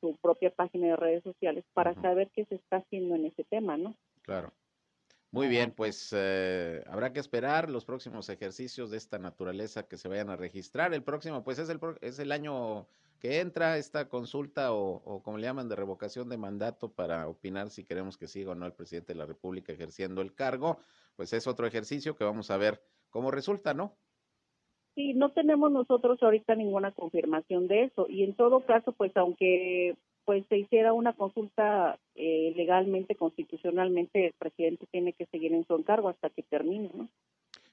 [0.01, 3.77] su propia página de redes sociales para saber qué se está haciendo en ese tema,
[3.77, 3.95] ¿no?
[4.23, 4.53] Claro.
[5.33, 10.09] Muy bien, pues eh, habrá que esperar los próximos ejercicios de esta naturaleza que se
[10.09, 10.93] vayan a registrar.
[10.93, 12.89] El próximo, pues es el, es el año
[13.21, 17.71] que entra esta consulta o, o, como le llaman de revocación de mandato para opinar
[17.71, 20.79] si queremos que siga o no el presidente de la República ejerciendo el cargo,
[21.15, 23.95] pues es otro ejercicio que vamos a ver cómo resulta, ¿no?
[24.97, 29.97] Sí, no tenemos nosotros ahorita ninguna confirmación de eso y en todo caso, pues aunque
[30.25, 35.75] pues se hiciera una consulta eh, legalmente, constitucionalmente, el presidente tiene que seguir en su
[35.75, 37.09] encargo hasta que termine, ¿no?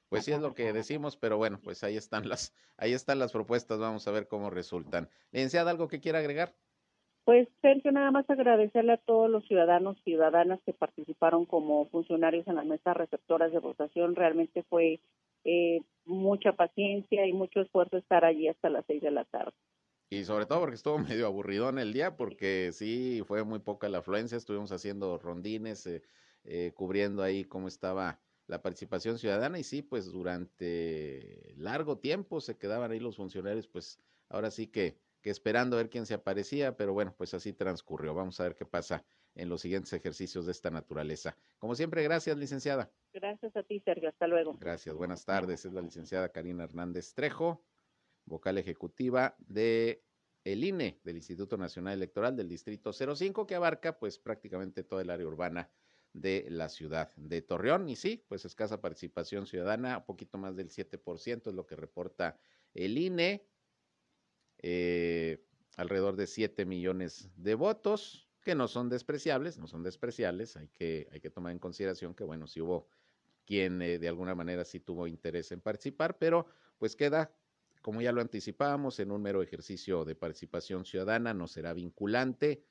[0.09, 3.33] Pues sí es lo que decimos, pero bueno, pues ahí están las, ahí están las
[3.33, 5.09] propuestas, vamos a ver cómo resultan.
[5.31, 6.55] Licenciada, ¿algo que quiera agregar?
[7.25, 12.47] Pues Sergio, nada más agradecerle a todos los ciudadanos y ciudadanas que participaron como funcionarios
[12.47, 14.15] en las mesas receptoras de votación.
[14.15, 15.01] Realmente fue
[15.43, 19.51] eh, mucha paciencia y mucho esfuerzo estar allí hasta las seis de la tarde.
[20.09, 23.89] Y sobre todo porque estuvo medio aburrido en el día, porque sí fue muy poca
[23.89, 26.03] la afluencia, estuvimos haciendo rondines, eh,
[26.43, 32.57] eh, cubriendo ahí cómo estaba la participación ciudadana y sí, pues durante largo tiempo se
[32.57, 36.77] quedaban ahí los funcionarios, pues ahora sí que, que esperando a ver quién se aparecía,
[36.77, 38.13] pero bueno, pues así transcurrió.
[38.13, 39.03] Vamos a ver qué pasa
[39.37, 41.37] en los siguientes ejercicios de esta naturaleza.
[41.59, 42.91] Como siempre, gracias, licenciada.
[43.13, 44.09] Gracias a ti, Sergio.
[44.09, 44.57] Hasta luego.
[44.59, 44.95] Gracias.
[44.95, 45.65] Buenas tardes.
[45.65, 47.61] Es la licenciada Karina Hernández Trejo,
[48.27, 50.03] vocal ejecutiva de
[50.43, 55.09] el INE, del Instituto Nacional Electoral del Distrito 05, que abarca pues prácticamente toda el
[55.09, 55.69] área urbana
[56.13, 57.89] de la ciudad de Torreón.
[57.89, 62.37] Y sí, pues escasa participación ciudadana, un poquito más del 7% es lo que reporta
[62.73, 63.45] el INE,
[64.59, 65.43] eh,
[65.75, 71.07] alrededor de 7 millones de votos, que no son despreciables, no son despreciables, hay que,
[71.11, 72.87] hay que tomar en consideración que, bueno, si hubo
[73.45, 77.31] quien eh, de alguna manera sí tuvo interés en participar, pero pues queda,
[77.81, 82.63] como ya lo anticipábamos, en un mero ejercicio de participación ciudadana, no será vinculante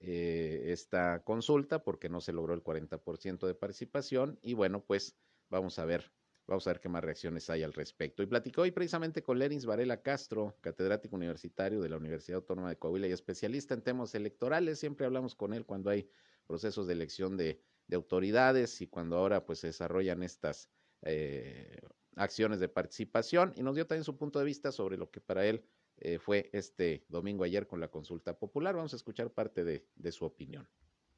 [0.00, 5.16] eh, esta consulta porque no se logró el 40% de participación y bueno, pues
[5.48, 6.12] vamos a ver
[6.48, 8.22] Vamos a ver qué más reacciones hay al respecto.
[8.22, 12.78] Y platicó hoy precisamente con Lerins Varela Castro, catedrático universitario de la Universidad Autónoma de
[12.78, 14.78] Coahuila y especialista en temas electorales.
[14.78, 16.08] Siempre hablamos con él cuando hay
[16.46, 20.70] procesos de elección de, de autoridades y cuando ahora pues se desarrollan estas
[21.02, 21.82] eh,
[22.18, 23.52] acciones de participación.
[23.56, 25.64] Y nos dio también su punto de vista sobre lo que para él
[25.96, 28.74] eh, fue este domingo ayer con la consulta popular.
[28.74, 30.68] Vamos a escuchar parte de, de su opinión.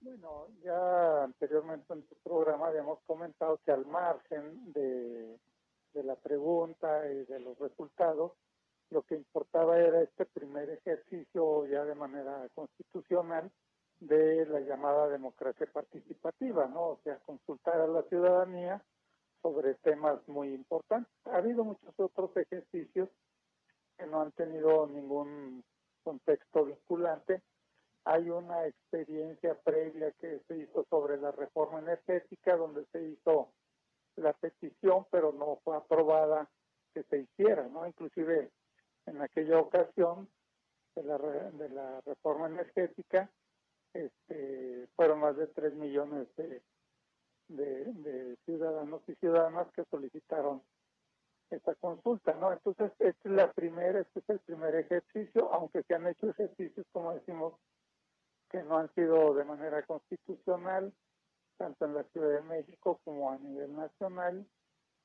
[0.01, 5.39] Bueno, ya anteriormente en tu programa habíamos comentado que al margen de,
[5.93, 8.33] de la pregunta y de los resultados,
[8.91, 13.51] lo que importaba era este primer ejercicio ya de manera constitucional
[14.01, 16.83] de la llamada democracia participativa, ¿no?
[16.89, 18.83] O sea, consultar a la ciudadanía
[19.43, 21.13] sobre temas muy importantes.
[21.25, 23.09] Ha habido muchos otros ejercicios
[23.99, 25.65] que no han tenido ningún
[26.03, 27.43] contexto vinculante,
[28.05, 33.53] hay una experiencia previa que se hizo sobre la reforma energética, donde se hizo
[34.17, 36.49] la petición, pero no fue aprobada
[36.95, 37.87] que se hiciera, ¿no?
[37.87, 38.51] Inclusive
[39.07, 40.29] en aquella ocasión
[40.97, 43.31] de la, de la reforma energética,
[43.93, 46.63] este, fueron más de 3 millones de,
[47.51, 50.63] de, de, ciudadanos y ciudadanas que solicitaron
[51.51, 52.53] esta consulta, ¿no?
[52.53, 56.87] Entonces, esta es la primera, este es el primer ejercicio, aunque se han hecho ejercicios,
[56.93, 57.55] como decimos,
[58.51, 60.93] que no han sido de manera constitucional,
[61.57, 64.47] tanto en la Ciudad de México como a nivel nacional,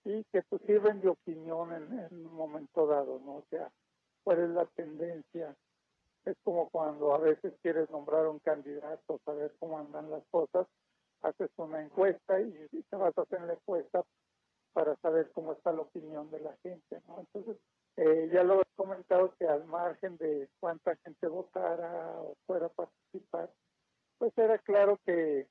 [0.04, 3.38] y que pues sirven de opinión en, en un momento dado, ¿no?
[3.38, 3.72] O sea,
[4.24, 5.56] cuál es la tendencia.
[6.26, 10.68] Es como cuando a veces quieres nombrar un candidato, saber cómo andan las cosas,
[11.22, 12.52] haces una encuesta y,
[12.90, 14.04] te vas a hacer la encuesta
[14.74, 17.20] para saber cómo está la opinión de la gente, ¿no?
[17.20, 17.58] Entonces,
[17.98, 22.70] eh, ya lo he comentado que al margen de cuánta gente votara o fuera a
[22.70, 23.50] participar,
[24.18, 25.48] pues era claro que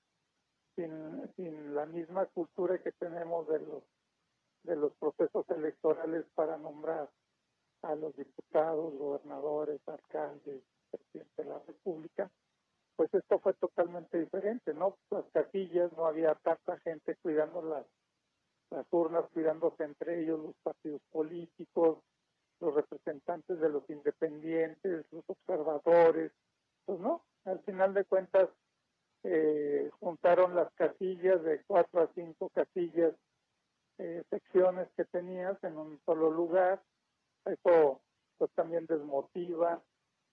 [0.76, 3.82] sin, sin la misma cultura que tenemos de los
[4.64, 7.10] de los procesos electorales para nombrar
[7.82, 12.30] a los diputados, gobernadores, alcaldes, presidente de la República,
[12.96, 14.96] pues esto fue totalmente diferente, ¿no?
[15.10, 17.86] Las casillas, no había tanta gente cuidando las,
[18.70, 21.98] las urnas, cuidándose entre ellos los partidos políticos,
[22.60, 26.32] los representantes de los independientes, los observadores,
[26.84, 28.48] pues no, al final de cuentas
[29.24, 33.14] eh, juntaron las casillas de cuatro a cinco casillas,
[33.98, 36.82] eh, secciones que tenías en un solo lugar,
[37.44, 38.00] eso
[38.38, 39.82] pues también desmotiva,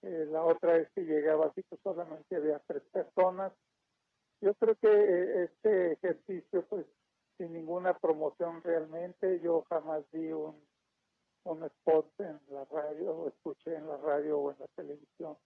[0.04, 3.54] eh, la otra es que llegaba así que solamente había tres personas,
[4.42, 6.86] yo creo que eh, este ejercicio pues
[7.38, 10.56] sin ninguna promoción realmente, yo jamás vi un
[11.44, 15.38] un spot en la radio, o escuché en la radio o en la televisión,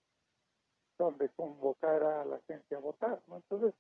[0.97, 3.37] donde convocara a la gente a votar, ¿no?
[3.37, 3.73] Entonces,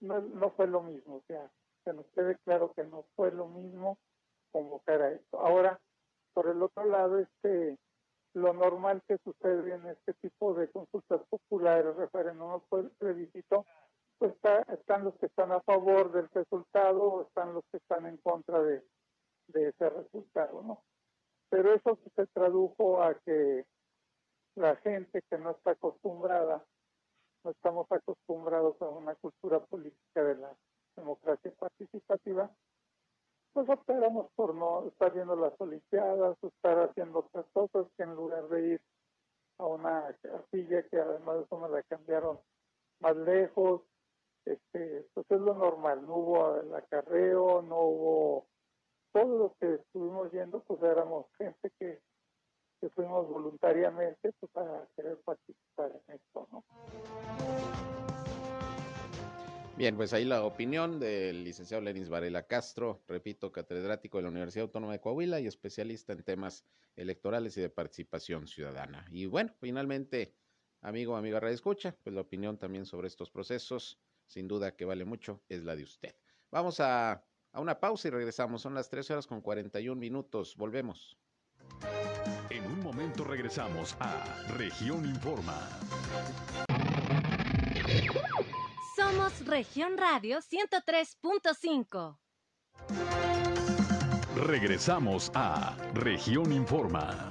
[0.00, 1.50] no, no fue lo mismo, o sea,
[1.84, 3.98] que nos quede claro que no fue lo mismo
[4.52, 5.40] convocar a esto.
[5.40, 5.80] Ahora,
[6.32, 7.78] por el otro lado, este
[8.34, 12.60] lo normal que sucede en este tipo de consultas populares, referéndum
[12.98, 13.64] plebiscito,
[14.18, 18.06] pues está, están los que están a favor del resultado o están los que están
[18.06, 18.84] en contra de,
[19.48, 20.82] de ese resultado, ¿no?
[21.48, 23.64] Pero eso se tradujo a que
[24.56, 26.64] la gente que no está acostumbrada,
[27.44, 30.56] no estamos acostumbrados a una cultura política de la
[30.96, 32.50] democracia participativa,
[33.54, 38.48] pues optáramos por no estar viendo las Olimpiadas, estar haciendo otras cosas que en lugar
[38.48, 38.82] de ir
[39.58, 42.40] a una capilla que además de eso me la cambiaron
[42.98, 43.82] más lejos,
[44.44, 48.46] este, pues es lo normal, no hubo el acarreo, no hubo,
[49.12, 52.00] todos los que estuvimos yendo, pues éramos gente que,
[52.80, 56.64] que fuimos voluntariamente pues, para querer participar en esto, ¿no?
[59.76, 64.66] Bien, pues ahí la opinión del licenciado Lenis Varela Castro, repito, catedrático de la Universidad
[64.66, 66.64] Autónoma de Coahuila y especialista en temas
[66.94, 69.04] electorales y de participación ciudadana.
[69.10, 70.36] Y bueno, finalmente,
[70.80, 75.04] amigo, amiga Radio Escucha, pues la opinión también sobre estos procesos, sin duda que vale
[75.04, 76.14] mucho, es la de usted.
[76.52, 78.62] Vamos a, a una pausa y regresamos.
[78.62, 80.54] Son las 13 horas con 41 minutos.
[80.56, 81.18] Volvemos.
[82.48, 84.24] En un momento regresamos a
[84.56, 85.68] Región Informa.
[89.14, 92.18] Somos Región Radio 103.5.
[94.44, 97.30] Regresamos a Región Informa.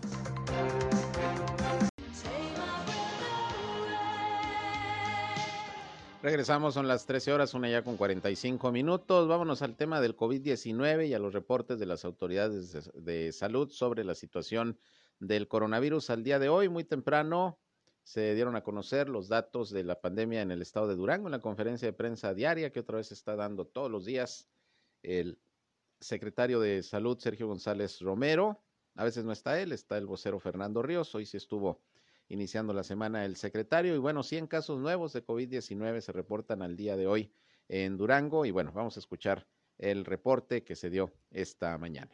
[6.22, 9.28] Regresamos, son las 13 horas, una ya con 45 minutos.
[9.28, 13.70] Vámonos al tema del COVID-19 y a los reportes de las autoridades de, de, salud
[13.70, 14.80] sobre la situación
[15.20, 16.70] del coronavirus al día de hoy.
[16.70, 17.60] Muy temprano
[18.04, 21.32] se dieron a conocer los datos de la pandemia en el estado de Durango en
[21.32, 24.50] la conferencia de prensa diaria que otra vez está dando todos los días
[25.02, 25.40] el
[26.00, 28.62] secretario de Salud, Sergio González Romero.
[28.96, 31.14] A veces no está él, está el vocero Fernando Ríos.
[31.16, 31.82] Hoy sí estuvo
[32.28, 33.96] iniciando la semana el secretario.
[33.96, 37.34] Y bueno, 100 casos nuevos de COVID-19 se reportan al día de hoy
[37.70, 38.46] en Durango.
[38.46, 39.48] Y bueno, vamos a escuchar
[39.78, 42.12] el reporte que se dio esta mañana.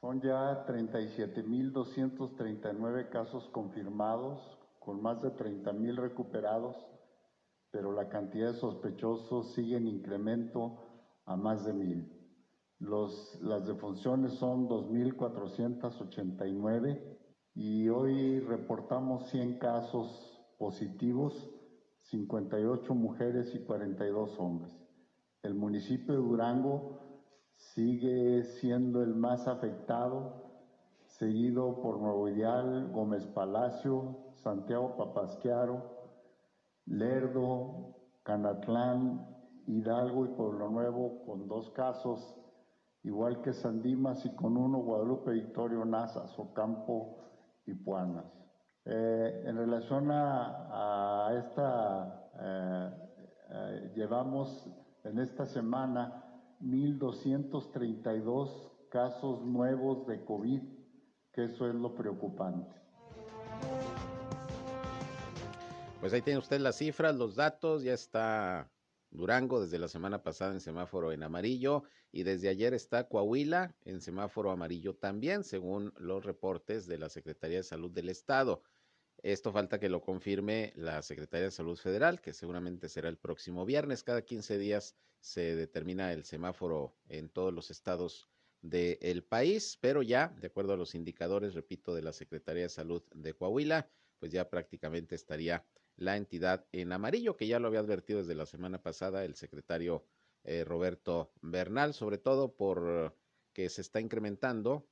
[0.00, 6.74] Son ya 37.239 casos confirmados, con más de 30 mil recuperados,
[7.70, 10.78] pero la cantidad de sospechosos sigue en incremento
[11.26, 12.20] a más de mil.
[12.80, 17.18] Los, las defunciones son 2.489
[17.54, 21.48] y hoy reportamos 100 casos positivos,
[22.00, 24.72] 58 mujeres y 42 hombres.
[25.42, 26.98] El municipio de Durango
[27.54, 30.46] sigue siendo el más afectado
[31.06, 35.82] seguido por Nuevo Ideal, Gómez Palacio, Santiago Papasquiaro,
[36.86, 39.26] Lerdo, Canatlán,
[39.66, 42.36] Hidalgo y Pueblo Nuevo con dos casos,
[43.02, 47.18] igual que Sandimas y con uno Guadalupe Victorio Nazas, Ocampo
[47.66, 48.24] y Puanas.
[48.84, 52.90] Eh, en relación a, esta, eh,
[53.50, 54.68] eh, llevamos
[55.04, 56.24] en esta semana
[56.62, 60.62] 1.232 casos nuevos de COVID
[61.32, 62.74] que eso es lo preocupante.
[66.00, 68.72] Pues ahí tiene usted las cifras, los datos, ya está
[69.10, 74.00] Durango desde la semana pasada en semáforo en amarillo y desde ayer está Coahuila en
[74.00, 78.62] semáforo amarillo también, según los reportes de la Secretaría de Salud del Estado.
[79.22, 83.66] Esto falta que lo confirme la Secretaría de Salud Federal, que seguramente será el próximo
[83.66, 84.02] viernes.
[84.02, 88.26] Cada 15 días se determina el semáforo en todos los estados
[88.62, 93.02] del país, pero ya, de acuerdo a los indicadores, repito, de la Secretaría de Salud
[93.14, 93.86] de Coahuila,
[94.18, 95.62] pues ya prácticamente estaría
[96.00, 100.04] la entidad en amarillo, que ya lo había advertido desde la semana pasada el secretario
[100.44, 103.14] eh, Roberto Bernal, sobre todo por
[103.52, 104.88] que se está incrementando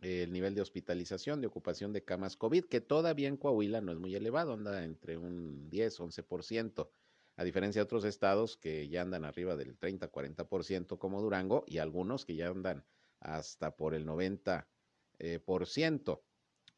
[0.00, 3.98] el nivel de hospitalización, de ocupación de camas COVID, que todavía en Coahuila no es
[3.98, 6.88] muy elevado, anda entre un 10, 11%,
[7.36, 11.78] a diferencia de otros estados que ya andan arriba del 30, 40% como Durango y
[11.78, 12.84] algunos que ya andan
[13.20, 14.64] hasta por el 90%.
[15.18, 16.22] Eh, por ciento,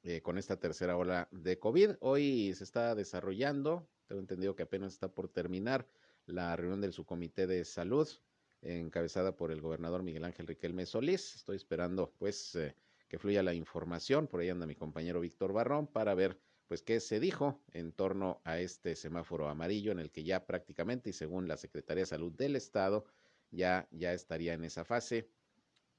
[0.03, 1.97] eh, con esta tercera ola de COVID.
[2.01, 5.87] Hoy se está desarrollando, tengo entendido que apenas está por terminar
[6.27, 8.09] la reunión del subcomité de salud
[8.63, 11.37] encabezada por el gobernador Miguel Ángel Riquelme Solís.
[11.37, 12.75] Estoy esperando pues eh,
[13.09, 17.01] que fluya la información, por ahí anda mi compañero Víctor Barrón para ver pues qué
[17.01, 21.49] se dijo en torno a este semáforo amarillo en el que ya prácticamente y según
[21.49, 23.05] la Secretaría de Salud del Estado
[23.51, 25.31] ya ya estaría en esa fase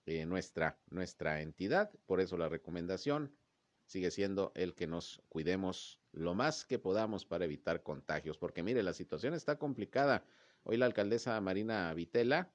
[0.05, 1.91] eh, nuestra, nuestra entidad.
[2.05, 3.31] Por eso la recomendación
[3.89, 8.83] sigue siendo el que nos cuidemos lo más que podamos para evitar contagios, porque mire,
[8.83, 10.23] la situación está complicada.
[10.61, 12.53] Hoy la alcaldesa Marina Vitela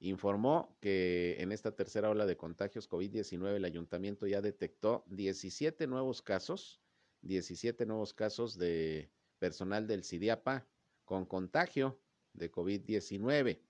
[0.00, 6.20] informó que en esta tercera ola de contagios COVID-19 el ayuntamiento ya detectó 17 nuevos
[6.20, 6.80] casos,
[7.22, 9.08] 17 nuevos casos de
[9.38, 10.66] personal del CIDIAPA
[11.04, 12.00] con contagio
[12.32, 13.60] de COVID-19.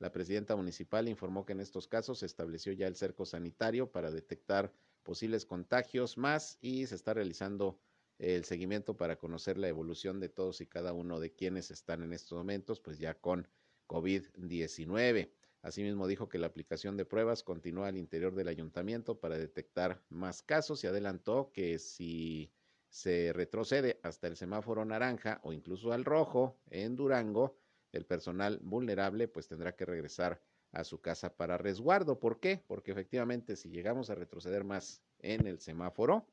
[0.00, 4.10] La presidenta municipal informó que en estos casos se estableció ya el cerco sanitario para
[4.10, 4.70] detectar
[5.02, 7.78] posibles contagios más y se está realizando
[8.18, 12.12] el seguimiento para conocer la evolución de todos y cada uno de quienes están en
[12.12, 13.48] estos momentos, pues ya con
[13.88, 15.30] COVID-19.
[15.62, 20.42] Asimismo, dijo que la aplicación de pruebas continúa al interior del ayuntamiento para detectar más
[20.42, 22.52] casos y adelantó que si
[22.88, 27.56] se retrocede hasta el semáforo naranja o incluso al rojo en Durango,
[27.92, 30.42] el personal vulnerable pues tendrá que regresar
[30.72, 32.18] a su casa para resguardo.
[32.18, 32.62] ¿Por qué?
[32.66, 36.26] Porque efectivamente si llegamos a retroceder más en el semáforo,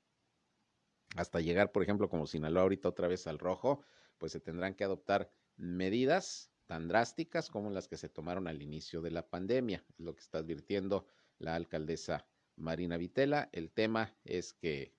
[1.15, 3.83] hasta llegar, por ejemplo, como Sinaloa ahorita otra vez al rojo,
[4.17, 9.01] pues se tendrán que adoptar medidas tan drásticas como las que se tomaron al inicio
[9.01, 11.05] de la pandemia, lo que está advirtiendo
[11.39, 13.49] la alcaldesa Marina Vitela.
[13.51, 14.93] El tema es que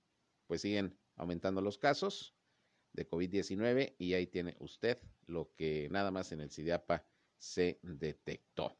[0.46, 2.34] pues siguen aumentando los casos
[2.92, 7.04] de COVID-19 y ahí tiene usted lo que nada más en el CIDIAPA
[7.38, 8.79] se detectó.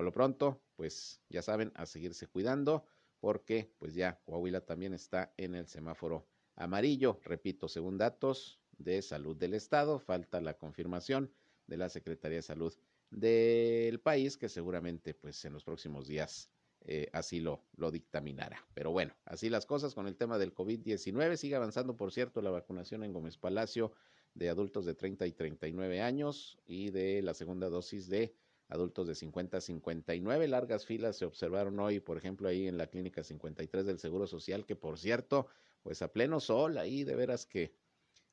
[0.00, 2.86] Por lo pronto, pues ya saben, a seguirse cuidando
[3.18, 6.26] porque pues ya Coahuila también está en el semáforo
[6.56, 11.30] amarillo, repito, según datos de salud del estado, falta la confirmación
[11.66, 12.72] de la Secretaría de Salud
[13.10, 18.66] del país que seguramente pues en los próximos días eh, así lo, lo dictaminará.
[18.72, 21.36] Pero bueno, así las cosas con el tema del COVID-19.
[21.36, 23.92] Sigue avanzando, por cierto, la vacunación en Gómez Palacio
[24.32, 28.34] de adultos de 30 y 39 años y de la segunda dosis de
[28.70, 30.48] adultos de 50 a 59.
[30.48, 34.64] Largas filas se observaron hoy, por ejemplo, ahí en la clínica 53 del Seguro Social,
[34.64, 35.48] que por cierto,
[35.82, 37.74] pues a pleno sol, ahí de veras que,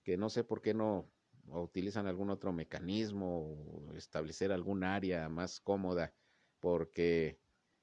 [0.03, 1.11] que no sé por qué no
[1.47, 3.57] utilizan algún otro mecanismo
[3.89, 6.13] o establecer algún área más cómoda,
[6.59, 7.39] porque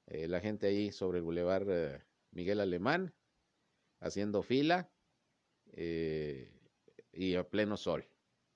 [0.07, 3.13] eh, la gente ahí sobre el bulevar eh, Miguel Alemán,
[3.99, 4.89] haciendo fila
[5.73, 6.51] eh,
[7.11, 8.07] y a pleno sol.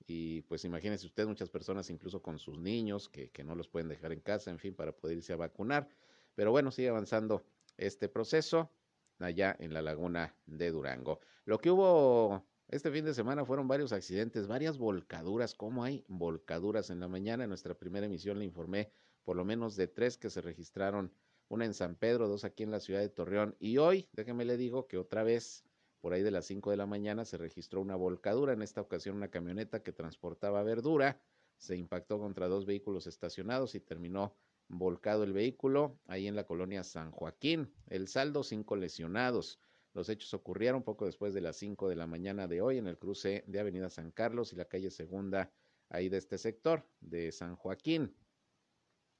[0.10, 3.90] Y pues imagínense usted, muchas personas incluso con sus niños que, que no los pueden
[3.90, 5.88] dejar en casa, en fin, para poder irse a vacunar.
[6.36, 7.44] Pero bueno, sigue avanzando
[7.78, 8.72] este proceso
[9.20, 11.20] allá en la laguna de Durango.
[11.46, 15.56] Lo que hubo este fin de semana fueron varios accidentes, varias volcaduras.
[15.56, 16.92] ¿Cómo hay volcaduras?
[16.92, 18.92] En la mañana, en nuestra primera emisión, le informé
[19.24, 21.12] por lo menos de tres que se registraron
[21.48, 23.56] una en San Pedro, dos aquí en la ciudad de Torreón.
[23.60, 25.64] Y hoy, déjeme le digo que otra vez,
[26.02, 29.18] por ahí de las 5 de la mañana, se registró una volcadura, en esta ocasión
[29.18, 31.22] una camioneta que transportaba verdura,
[31.58, 34.36] se impactó contra dos vehículos estacionados y terminó
[34.70, 37.74] volcado el vehículo ahí en la colonia San Joaquín.
[37.88, 39.60] El saldo, cinco lesionados.
[39.94, 42.98] Los hechos ocurrieron poco después de las 5 de la mañana de hoy en el
[42.98, 45.52] cruce de Avenida San Carlos y la calle Segunda,
[45.90, 48.16] ahí de este sector de San Joaquín.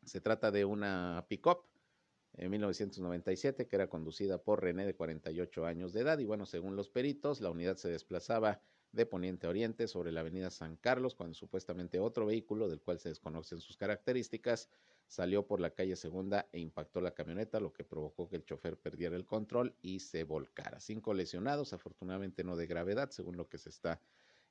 [0.06, 1.66] Se trata de una pick-up
[2.34, 6.20] en 1997, que era conducida por René de 48 años de edad.
[6.20, 8.62] Y bueno, según los peritos, la unidad se desplazaba
[8.92, 13.00] de poniente a oriente sobre la avenida San Carlos, cuando supuestamente otro vehículo, del cual
[13.00, 14.70] se desconocen sus características,
[15.08, 18.78] salió por la calle Segunda e impactó la camioneta, lo que provocó que el chofer
[18.78, 20.80] perdiera el control y se volcara.
[20.80, 24.00] Cinco lesionados, afortunadamente no de gravedad, según lo que se está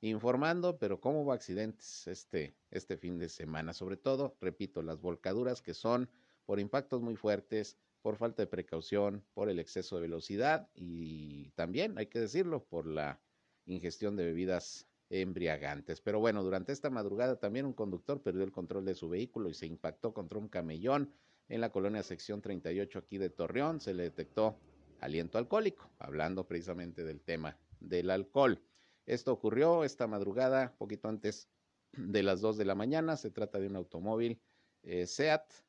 [0.01, 5.63] informando, pero cómo hubo accidentes este, este fin de semana, sobre todo, repito, las volcaduras
[5.63, 6.09] que son
[6.49, 11.99] por impactos muy fuertes, por falta de precaución, por el exceso de velocidad y también,
[11.99, 13.21] hay que decirlo, por la
[13.67, 16.01] ingestión de bebidas embriagantes.
[16.01, 19.55] Pero bueno, durante esta madrugada también un conductor perdió el control de su vehículo y
[19.55, 21.13] se impactó contra un camellón
[21.51, 23.79] en la colonia sección 38 aquí de Torreón.
[23.83, 24.59] Se le detectó
[25.01, 28.59] aliento alcohólico, hablando precisamente del tema del alcohol.
[29.05, 31.47] Esto ocurrió esta madrugada, poquito antes
[31.93, 33.19] de las 2 de la mañana.
[33.19, 34.41] Se trata de un automóvil
[34.83, 35.68] eh, SEAT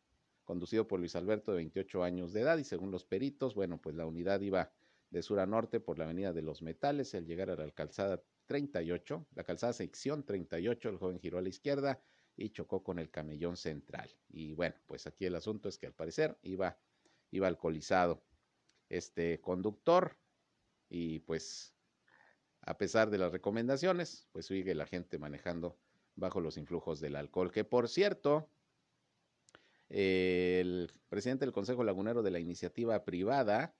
[0.50, 3.96] conducido por Luis Alberto de 28 años de edad y según los peritos, bueno, pues
[3.96, 4.72] la unidad iba
[5.12, 8.24] de sur a norte por la avenida de los Metales, al llegar a la calzada
[8.48, 12.02] 38, la calzada sección 38, el joven giró a la izquierda
[12.36, 14.10] y chocó con el camellón central.
[14.28, 16.80] Y bueno, pues aquí el asunto es que al parecer iba,
[17.30, 18.24] iba alcoholizado
[18.90, 20.18] este conductor
[20.90, 21.76] y pues
[22.62, 25.78] a pesar de las recomendaciones, pues sigue la gente manejando
[26.16, 28.50] bajo los influjos del alcohol, que por cierto,
[29.90, 33.74] el presidente del Consejo Lagunero de la Iniciativa Privada,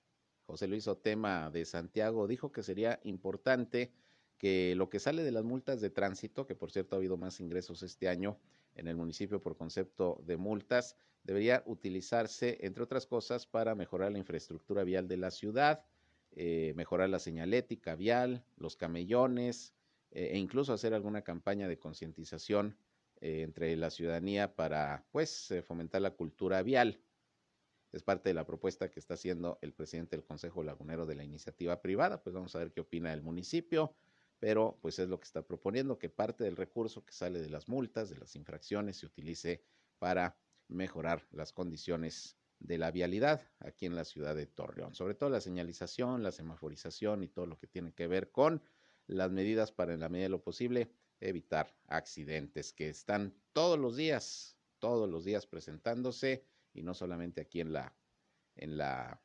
[0.46, 3.92] José Luis Otema de Santiago, dijo que sería importante
[4.36, 7.40] que lo que sale de las multas de tránsito, que por cierto ha habido más
[7.40, 8.38] ingresos este año
[8.74, 14.18] en el municipio por concepto de multas, debería utilizarse, entre otras cosas, para mejorar la
[14.18, 15.84] infraestructura vial de la ciudad,
[16.32, 19.74] eh, mejorar la señalética vial, los camellones,
[20.10, 22.76] eh, e incluso hacer alguna campaña de concientización
[23.20, 27.02] eh, entre la ciudadanía para pues eh, fomentar la cultura vial
[27.92, 31.24] es parte de la propuesta que está haciendo el presidente del Consejo Lagunero de la
[31.24, 32.22] iniciativa privada.
[32.22, 33.96] Pues vamos a ver qué opina el municipio,
[34.38, 37.68] pero pues es lo que está proponiendo, que parte del recurso que sale de las
[37.68, 39.64] multas, de las infracciones, se utilice
[39.98, 45.30] para mejorar las condiciones de la vialidad aquí en la ciudad de Torreón, sobre todo
[45.30, 48.62] la señalización, la semaforización y todo lo que tiene que ver con
[49.06, 53.96] las medidas para en la medida de lo posible evitar accidentes que están todos los
[53.96, 57.94] días, todos los días presentándose y no solamente aquí en la
[58.56, 59.22] en la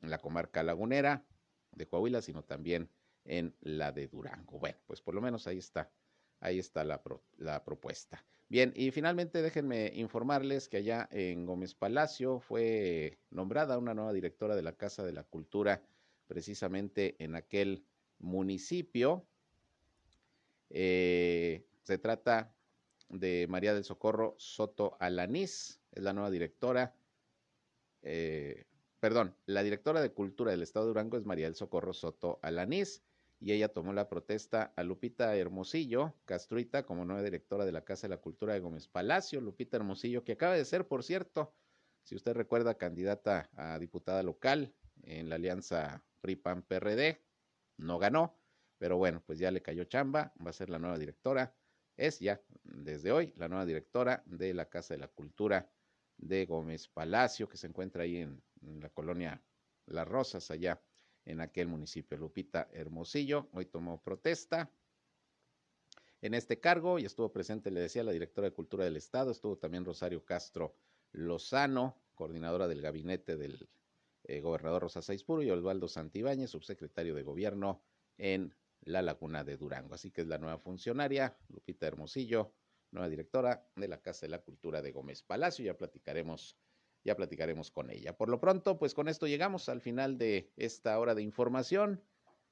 [0.00, 1.26] en la comarca lagunera
[1.72, 2.90] de Coahuila, sino también
[3.24, 4.58] en la de Durango.
[4.58, 5.90] Bueno, pues por lo menos ahí está,
[6.40, 7.02] ahí está la,
[7.36, 8.24] la propuesta.
[8.48, 14.54] Bien, y finalmente déjenme informarles que allá en Gómez Palacio fue nombrada una nueva directora
[14.54, 15.82] de la Casa de la Cultura,
[16.26, 17.86] precisamente en aquel
[18.18, 19.26] municipio.
[20.76, 22.52] Eh, se trata
[23.08, 26.96] de María del Socorro Soto Alanís, es la nueva directora.
[28.02, 28.66] Eh,
[28.98, 33.04] perdón, la directora de Cultura del Estado de Durango es María del Socorro Soto Alanís
[33.38, 38.08] y ella tomó la protesta a Lupita Hermosillo, Castruita, como nueva directora de la Casa
[38.08, 39.40] de la Cultura de Gómez Palacio.
[39.40, 41.54] Lupita Hermosillo, que acaba de ser, por cierto,
[42.02, 47.22] si usted recuerda, candidata a diputada local en la alianza PRI-PAN-PRD,
[47.76, 48.36] no ganó,
[48.84, 51.56] pero bueno, pues ya le cayó chamba, va a ser la nueva directora,
[51.96, 55.72] es ya desde hoy la nueva directora de la Casa de la Cultura
[56.18, 58.42] de Gómez Palacio, que se encuentra ahí en,
[58.82, 59.42] la colonia
[59.86, 60.82] Las Rosas, allá
[61.24, 62.18] en aquel municipio.
[62.18, 64.70] Lupita Hermosillo hoy tomó protesta
[66.20, 69.56] en este cargo y estuvo presente, le decía, la directora de Cultura del Estado, estuvo
[69.56, 70.76] también Rosario Castro
[71.12, 73.66] Lozano, coordinadora del gabinete del
[74.24, 77.80] eh, gobernador Rosa Saizpuro y Osvaldo Santibáñez, subsecretario de Gobierno
[78.18, 78.54] en
[78.84, 79.94] la Laguna de Durango.
[79.94, 82.54] Así que es la nueva funcionaria, Lupita Hermosillo,
[82.90, 85.64] nueva directora de la Casa de la Cultura de Gómez Palacio.
[85.64, 86.56] Ya platicaremos
[87.04, 88.16] ya platicaremos con ella.
[88.16, 92.02] Por lo pronto, pues con esto llegamos al final de esta hora de información.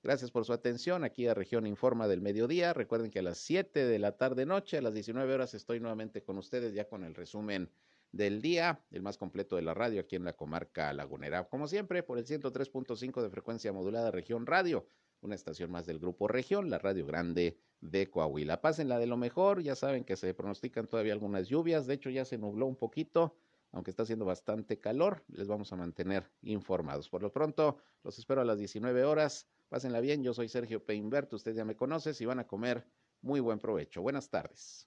[0.03, 2.73] Gracias por su atención aquí a Región Informa del Mediodía.
[2.75, 6.23] Recuerden que a las 7 de la tarde noche, a las 19 horas, estoy nuevamente
[6.23, 7.71] con ustedes ya con el resumen
[8.11, 11.49] del día, el más completo de la radio aquí en la comarca lagunera.
[11.49, 14.87] Como siempre, por el 103.5 de frecuencia modulada Región Radio,
[15.23, 18.61] una estación más del Grupo Región, la Radio Grande de Coahuila.
[18.61, 22.25] Pásenla de lo mejor, ya saben que se pronostican todavía algunas lluvias, de hecho ya
[22.25, 23.35] se nubló un poquito
[23.73, 27.09] aunque está haciendo bastante calor, les vamos a mantener informados.
[27.09, 29.49] Por lo pronto, los espero a las 19 horas.
[29.69, 32.87] Pásenla bien, yo soy Sergio Peinbert, usted ya me conoce, si van a comer,
[33.23, 34.03] muy buen provecho.
[34.03, 34.87] Buenas tardes.